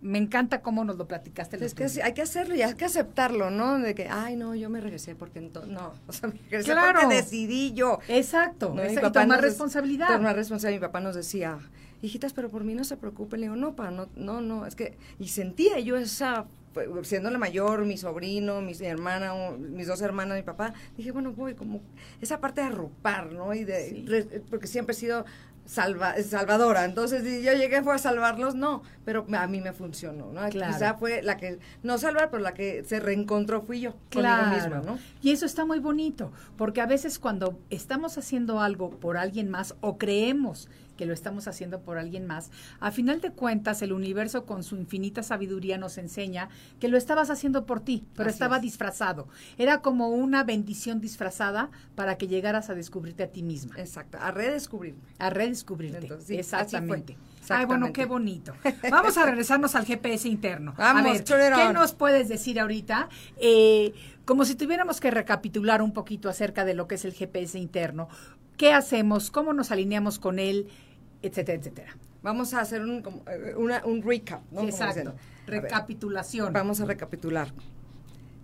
[0.00, 1.62] Me encanta cómo nos lo platicaste.
[1.64, 3.78] Es que hay que hacerlo y hay que aceptarlo, ¿no?
[3.78, 7.00] De que, ay, no, yo me regresé porque entonces, no, o sea, me regresé claro.
[7.00, 7.98] porque decidí yo.
[8.06, 8.82] Exacto, ¿no?
[8.82, 9.08] Exacto.
[9.08, 10.08] y tomar responsabilidad.
[10.08, 10.80] Tomar responsabilidad.
[10.80, 11.58] Mi papá nos decía,
[12.02, 13.40] hijitas, pero por mí no se preocupen.
[13.40, 16.46] Le digo, no, pa, no, no, no, es que, y sentía yo esa,
[17.02, 21.54] siendo la mayor, mi sobrino, mi hermana, mis dos hermanas, mi papá, dije, bueno, voy
[21.54, 21.80] como,
[22.20, 23.52] esa parte de arropar, ¿no?
[23.54, 24.04] Y de, Sí.
[24.06, 25.24] re- porque siempre he sido
[25.64, 30.32] salva, salvadora, entonces si yo llegué fue a salvarlos, no, pero a mí me funcionó,
[30.32, 30.48] ¿no?
[30.48, 30.72] Claro.
[30.72, 34.44] Quizá fue la que, no salvar, pero la que se reencontró fui yo, Claro.
[34.44, 34.98] conmigo misma, ¿no?
[35.20, 39.74] Y eso está muy bonito, porque a veces cuando estamos haciendo algo por alguien más
[39.82, 44.44] o creemos que lo estamos haciendo por alguien más, a final de cuentas el universo
[44.44, 48.56] con su infinita sabiduría nos enseña que lo estabas haciendo por ti, pero Así estaba
[48.56, 48.62] es.
[48.62, 49.28] disfrazado.
[49.56, 54.30] Era como una bendición disfrazada para que llegaras a descubrirte a ti misma, Exacto, a
[54.32, 55.00] redescubrirme.
[55.18, 55.98] a redescubrirte.
[55.98, 57.16] Entonces, sí, Exactamente.
[57.48, 58.52] Ay, bueno, qué bonito.
[58.90, 60.74] Vamos a regresarnos al GPS interno.
[60.76, 63.08] Vamos, a ver, ¿qué nos puedes decir ahorita?
[63.38, 63.94] Eh,
[64.24, 68.08] como si tuviéramos que recapitular un poquito acerca de lo que es el GPS interno.
[68.58, 69.30] ¿Qué hacemos?
[69.30, 70.68] ¿Cómo nos alineamos con él?
[71.22, 71.96] Etcétera, etcétera.
[72.22, 75.14] Vamos a hacer un, eh, una- un recap, Exacto.
[75.46, 75.62] ver.
[75.62, 76.52] Recapitulación.
[76.52, 77.52] Vamos a recapitular.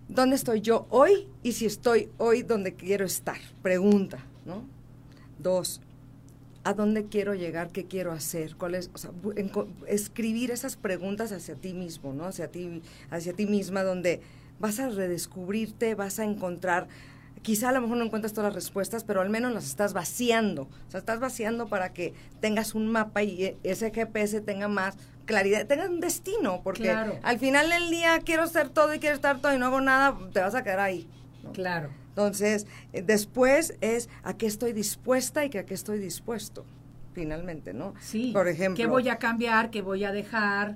[0.07, 3.37] ¿Dónde estoy yo hoy y si estoy hoy donde quiero estar?
[3.61, 4.63] Pregunta, ¿no?
[5.39, 5.81] Dos,
[6.63, 7.69] ¿a dónde quiero llegar?
[7.71, 8.55] ¿Qué quiero hacer?
[8.55, 8.89] ¿Cuál es?
[8.93, 9.11] O sea,
[9.87, 12.25] escribir esas preguntas hacia ti mismo, ¿no?
[12.25, 14.21] Hacia ti, hacia ti misma, donde
[14.59, 16.87] vas a redescubrirte, vas a encontrar,
[17.45, 20.63] quizá a lo mejor no encuentras todas las respuestas, pero al menos las estás vaciando.
[20.63, 24.97] O sea, estás vaciando para que tengas un mapa y e- ese GPS tenga más
[25.25, 27.19] claridad, tenga un destino, porque Claro.
[27.21, 30.17] al final del día quiero ser todo y quiero estar todo y no hago nada,
[30.33, 31.07] te vas a quedar ahí.
[31.43, 31.51] ¿no?
[31.51, 31.91] Claro.
[32.09, 36.65] Entonces, eh, después es a qué estoy dispuesta y que a qué estoy dispuesto.
[37.13, 37.93] finalmente, ¿no?
[38.01, 38.31] Sí.
[38.33, 38.75] Por ejemplo.
[38.75, 39.69] ¿Qué voy a cambiar?
[39.71, 40.75] ¿Qué voy a dejar?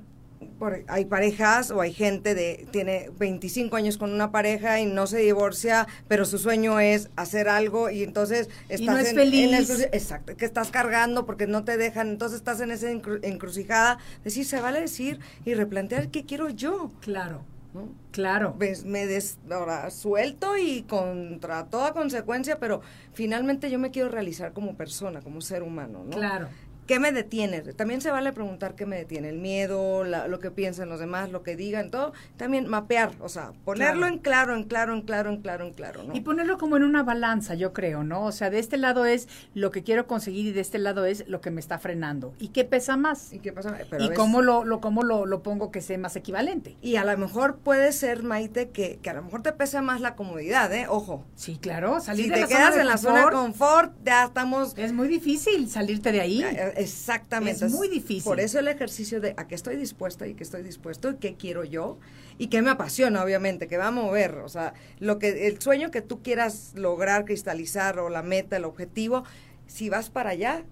[0.58, 5.08] Por- hay parejas o hay gente de tiene 25 años con una pareja y no
[5.08, 9.48] se divorcia, pero su sueño es hacer algo y entonces estás no es en, feliz.
[9.48, 13.20] en el exacto, que estás cargando porque no te dejan, entonces estás en esa encru-
[13.24, 17.90] encrucijada, decir, se vale decir y replantear qué quiero yo, Claro, ¿no?
[18.12, 18.56] claro.
[18.58, 22.82] Ves, me des, ahora suelto y contra toda consecuencia, pero
[23.14, 26.12] finalmente yo me quiero realizar como persona, como ser humano, ¿no?
[26.12, 26.48] Claro.
[26.90, 27.62] ¿Qué me detiene?
[27.62, 31.30] También se vale preguntar qué me detiene, el miedo, la- lo que piensan los demás,
[31.30, 32.14] lo que digan, todo.
[32.36, 34.14] También mapear, o sea, ponerlo Claro.
[34.16, 36.16] en claro, en claro, en claro, en claro, en claro, ¿no?
[36.16, 38.24] Y ponerlo como en una balanza, yo creo, ¿no?
[38.26, 41.28] O sea, de este lado es lo que quiero conseguir y de este lado es
[41.28, 42.34] lo que me está frenando.
[42.40, 43.34] ¿Y qué pesa más?
[43.34, 43.78] ¿Y qué pasa?
[43.88, 46.76] Pero a ¿Y cómo lo, lo, cómo lo, lo pongo que sea más equivalente?
[46.82, 50.02] Y a lo mejor puede ser, Maite, que, que a lo mejor te pesa más
[50.02, 50.88] la comodidad, ¿eh?
[50.90, 51.24] Ojo.
[51.36, 53.90] Sí, claro, salir Si de te la quedas zona de en la zona de confort
[53.92, 54.74] confort, ya estamos...
[54.76, 56.44] es muy difícil salirte de ahí.
[56.80, 57.66] Exactamente.
[57.66, 58.24] Es muy difícil.
[58.24, 61.36] Por eso el ejercicio de a qué estoy dispuesta y qué estoy dispuesto y qué
[61.36, 62.00] quiero yo
[62.38, 64.36] y qué me apasiona, obviamente, que va a mover.
[64.38, 68.64] O sea, lo que el sueño que tú quieras lograr, cristalizar o la meta, el
[68.64, 69.26] objetivo,
[69.68, 70.64] si vas para allá,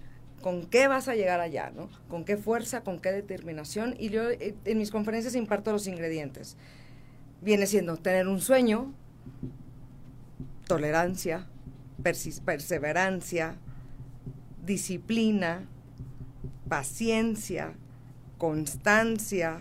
[0.41, 1.71] ¿con qué vas a llegar allá?
[1.75, 1.89] ¿no?
[2.07, 3.93] ¿Con qué fuerza, con qué determinación?
[3.99, 6.55] Y yo eh, en mis conferencias imparto los ingredientes.
[7.41, 8.93] Viene siendo tener un sueño,
[10.67, 11.47] tolerancia,
[12.01, 13.57] perseverancia,
[14.65, 15.67] disciplina,
[16.69, 17.73] paciencia,
[18.37, 19.59] constancia,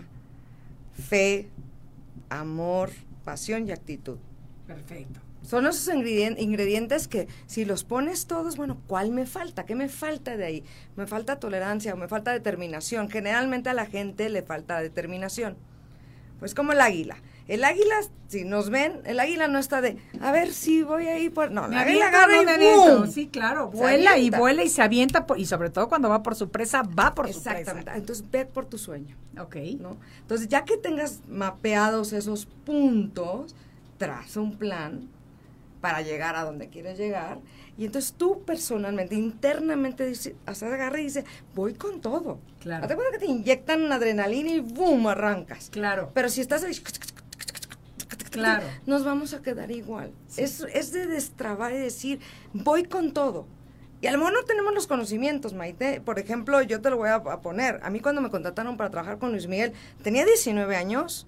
[0.93, 1.47] fe,
[2.29, 2.91] amor,
[3.23, 4.17] pasión y actitud.
[4.65, 5.19] Perfecto.
[5.43, 9.65] Son esos ingredien- ingredientes que si los pones todos, bueno, ¿cuál me falta?
[9.65, 10.63] ¿Qué me falta de ahí?
[10.97, 13.09] Me falta tolerancia o me falta determinación.
[13.09, 15.55] Generalmente a la gente le falta determinación.
[16.39, 17.17] Pues como el águila.
[17.47, 17.95] El águila,
[18.27, 21.49] si nos ven, el águila no está de, a ver si voy a ir por...
[21.49, 23.11] No, la águila agarra no y.
[23.11, 26.35] Sí, claro, vuela y vuela y se avienta por- y sobre todo cuando va por
[26.35, 27.83] su presa, va por su Exactamente.
[27.85, 27.97] presa.
[27.97, 29.15] Entonces ve por tu sueño.
[29.39, 29.55] Ok.
[29.79, 29.95] ¿no?
[30.21, 33.55] Entonces, ya que tengas mapeados esos puntos,
[33.97, 35.07] traza un plan
[35.79, 37.39] para llegar a donde quieres llegar.
[37.77, 41.23] Y entonces tú personalmente, internamente, dice, hasta agarra y dice,
[41.53, 42.39] voy con todo.
[42.59, 42.83] Claro.
[42.83, 45.05] Hazte cuenta que te inyectan adrenalina y ¡boom!
[45.07, 45.69] arrancas.
[45.69, 46.09] Claro.
[46.15, 46.73] Pero si estás ahí,
[48.39, 48.65] Claro.
[48.85, 50.11] nos vamos a quedar igual.
[50.35, 52.19] Es, es de destrabar y decir,
[52.53, 53.45] voy con todo.
[53.99, 56.01] Y a lo mejor no tenemos los conocimientos, Maite.
[56.01, 57.79] Por ejemplo, yo te lo voy a, a poner.
[57.83, 59.73] A mí cuando me contrataron para trabajar con Luis Miguel,
[60.03, 61.25] tenía 19 años.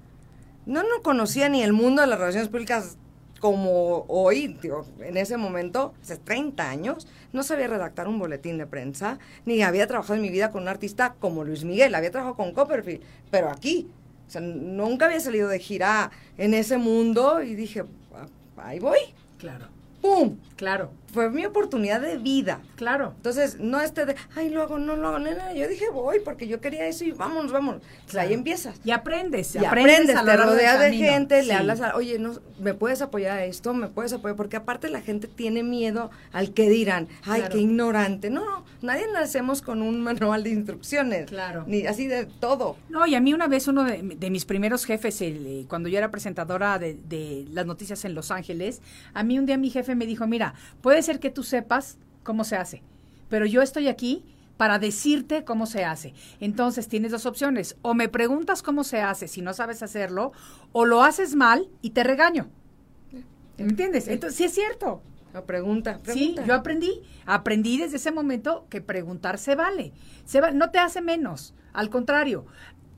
[0.65, 2.97] No, no conocía ni el mundo de las relaciones públicas
[3.39, 8.67] como hoy, digo, en ese momento, hace 30 años, no sabía redactar un boletín de
[8.67, 12.35] prensa, ni había trabajado en mi vida con un artista como Luis Miguel, había trabajado
[12.35, 13.01] con Copperfield,
[13.31, 13.89] pero aquí,
[14.29, 17.83] o sea, nunca había salido de gira en ese mundo y dije,
[18.15, 18.27] "Ah,
[18.57, 18.99] ahí voy,
[19.39, 19.65] Claro.
[20.01, 20.37] ¡pum!
[20.55, 20.91] Claro.
[21.11, 22.61] Fue mi oportunidad de vida.
[22.75, 23.13] Claro.
[23.17, 26.19] Entonces, no este de, ay, lo hago, no lo hago, no, no, yo dije, voy,
[26.23, 27.81] porque yo quería eso y vámonos, vámonos.
[28.05, 28.79] Pues ahí empiezas.
[28.83, 31.47] Y aprendes, Y aprendes, a lo te rodeas de gente, Sí.
[31.47, 33.73] le hablas a, oye, no, ¿me puedes apoyar a esto?
[33.73, 34.35] ¿Me puedes apoyar?
[34.35, 37.55] Porque aparte la gente tiene miedo al que dirán, ay, Claro.
[37.55, 38.29] qué ignorante.
[38.29, 41.25] No, no, nadie nacemos con un manual de instrucciones.
[41.27, 41.63] Claro.
[41.67, 42.77] Ni así de todo.
[42.89, 45.89] No, y a mí una vez uno de, de mis primeros jefes, el, eh, cuando
[45.89, 48.81] yo era presentadora de, de las noticias en Los Ángeles,
[49.13, 50.53] a mí un día mi jefe me dijo, mira,
[50.99, 52.83] puede ser que tú sepas cómo se hace,
[53.29, 54.25] pero yo estoy aquí
[54.57, 56.13] para decirte cómo se hace.
[56.41, 60.33] Entonces tienes dos opciones, o me preguntas cómo se hace si no sabes hacerlo,
[60.73, 62.49] o lo haces mal y te regaño.
[63.57, 64.09] ¿Me entiendes?
[64.09, 65.01] Entonces, sí es cierto.
[65.33, 69.93] La pregunta, Sí, yo aprendí, aprendí desde ese momento que preguntar se vale.
[70.25, 72.45] Se va- no te hace menos, al contrario,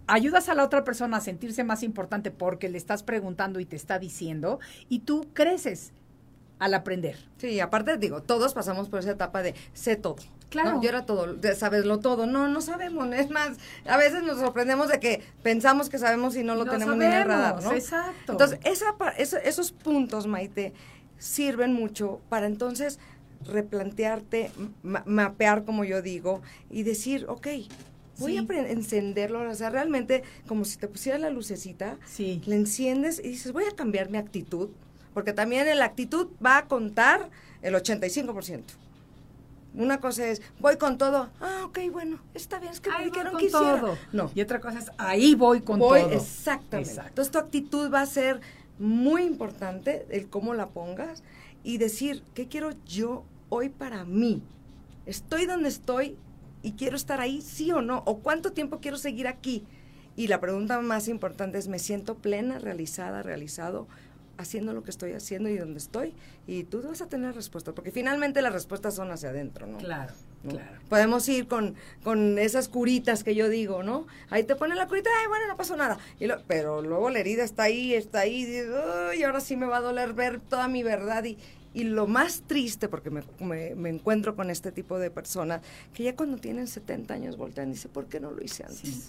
[0.07, 3.75] ayudas a la otra persona a sentirse más importante porque le estás preguntando y te
[3.75, 5.93] está diciendo y tú creces
[6.61, 7.17] al aprender.
[7.37, 10.17] Sí, aparte digo, todos pasamos por esa etapa de sé todo.
[10.49, 10.73] Claro.
[10.73, 10.81] ¿no?
[10.81, 12.27] Yo era todo, sabeslo todo.
[12.27, 13.11] No, no sabemos.
[13.15, 16.71] Es más, a veces nos sorprendemos de que pensamos que sabemos y no lo No
[16.71, 17.71] tenemos ni en el radar, ¿no?
[17.73, 18.33] exacto.
[18.33, 20.73] Entonces, esa, esa- esos puntos, Maite,
[21.17, 22.99] sirven mucho para entonces
[23.43, 24.51] replantearte,
[24.83, 27.47] ma- mapear, como yo digo, y decir, ok,
[28.19, 28.47] voy Sí.
[28.49, 29.49] a encenderlo.
[29.49, 32.41] O sea, realmente, como si te pusiera la lucecita, Sí.
[32.45, 34.69] le enciendes y dices, voy a cambiar mi actitud,
[35.13, 37.29] porque también la actitud va a contar
[37.61, 38.61] el 85%.
[39.73, 43.11] Una cosa es, voy con todo, ah, ok, bueno, está bien, es que Ahí me
[43.11, 43.79] dijeron que hiciera.
[43.79, 43.97] todo.
[44.11, 46.11] No, Y otra cosa es, ahí voy con voy, todo.
[46.11, 46.89] exactamente.
[46.89, 47.09] Exacto.
[47.09, 48.41] Entonces tu actitud va a ser
[48.79, 51.23] muy importante, el cómo la pongas,
[51.63, 54.41] y decir, ¿qué quiero yo hoy para mí?
[55.05, 56.17] Estoy donde estoy
[56.63, 59.63] y quiero estar ahí, sí o no, o cuánto tiempo quiero seguir aquí.
[60.17, 63.87] Y la pregunta más importante es, ¿me siento plena, realizada, realizado,
[64.41, 66.13] haciendo lo que estoy haciendo y donde estoy?
[66.47, 69.77] Y tú vas a tener respuesta, porque finalmente las respuestas son hacia adentro, ¿no?
[69.77, 70.13] Claro.
[70.43, 70.51] ¿no?
[70.51, 70.79] Claro.
[70.89, 74.07] Podemos ir con, con esas curitas que yo digo, ¿no?
[74.29, 75.97] Ahí te ponen la curita, ay, bueno, no pasó nada.
[76.19, 78.57] Y lo- pero luego la herida está ahí, está ahí, y
[79.11, 81.23] "Ay, ahora sí me va a doler ver toda mi verdad.
[81.25, 81.37] Y,
[81.73, 85.61] y lo más triste, porque me, me- me encuentro con este tipo de personas,
[85.93, 88.79] que ya cuando tienen 70 años voltean y dicen, ¿por qué no lo hice antes?
[88.81, 89.03] Sí.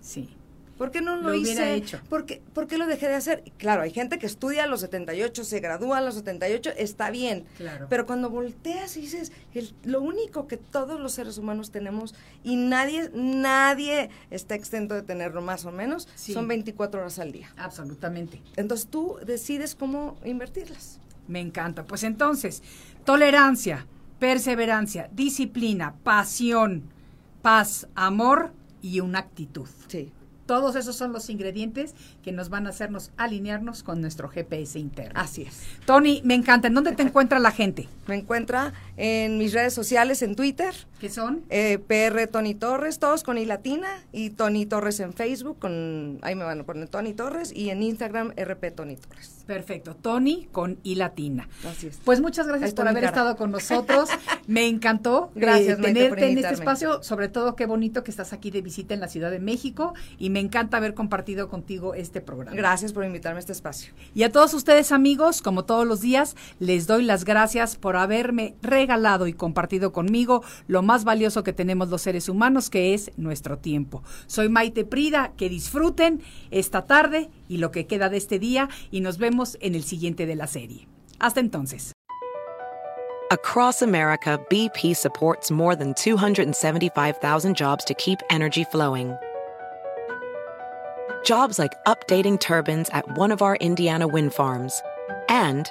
[0.00, 0.36] Sí.
[0.82, 1.74] ¿Por qué no lo, Lo hice?
[1.74, 2.00] hecho.
[2.08, 3.44] ¿Por qué, por qué lo dejé de hacer?
[3.56, 7.44] Claro, hay gente que estudia a los 78, se gradúa a los 78, está bien.
[7.56, 7.86] Claro.
[7.88, 12.56] Pero cuando volteas y dices, el- lo único que todos los seres humanos tenemos y
[12.56, 16.32] nadie, nadie está exento de tenerlo más o menos, Sí.
[16.32, 17.52] son 24 horas al día.
[17.56, 18.42] Absolutamente.
[18.56, 20.98] Entonces tú decides cómo invertirlas.
[21.28, 21.84] Me encanta.
[21.84, 22.60] Pues entonces,
[23.04, 23.86] tolerancia,
[24.18, 26.82] perseverancia, disciplina, pasión,
[27.40, 28.52] paz, amor
[28.82, 29.68] y una actitud.
[29.86, 30.10] Sí.
[30.52, 35.18] Todos esos son los ingredientes que nos van a hacernos alinearnos con nuestro GPS interno.
[35.18, 35.62] Así es.
[35.86, 36.68] Tony, me encanta.
[36.68, 37.88] ¿En dónde te encuentra la gente?
[38.06, 41.42] Me encuentra en mis redes sociales, en Twitter, ¿Qué son?
[41.50, 46.34] eh, PR Tony Torres, todos con I latina, y Tony Torres en Facebook, con ahí
[46.34, 49.42] me van a poner Tony Torres, y en Instagram RP Tony Torres.
[49.46, 49.96] Perfecto.
[49.96, 51.48] Tony con I latina.
[51.68, 51.98] Así es.
[52.04, 53.08] Pues muchas gracias por haber cara.
[53.08, 54.08] estado con nosotros.
[54.46, 57.02] Me encantó eh, Gracias, tenerte por en este espacio.
[57.02, 60.30] Sobre todo, qué bonito que estás aquí de visita en la Ciudad de México y
[60.30, 62.56] me encanta haber compartido contigo este programa.
[62.56, 63.92] Gracias por invitarme a este espacio.
[64.14, 68.54] Y a todos ustedes amigos, como todos los días, les doy las gracias por haberme
[68.82, 73.58] regalado y compartido conmigo lo más valioso que tenemos los seres humanos, que es nuestro
[73.58, 74.02] tiempo.
[74.26, 76.20] Soy Maite Prida, que disfruten
[76.50, 80.26] esta tarde y lo que queda de este día y nos vemos en el siguiente
[80.26, 80.88] de la serie.
[81.20, 81.92] Hasta entonces.
[83.30, 89.16] Across America, BP supports more than 275,000 jobs to keep energy flowing.
[91.24, 94.82] Jobs like updating turbines at one of our Indiana wind farms
[95.28, 95.70] and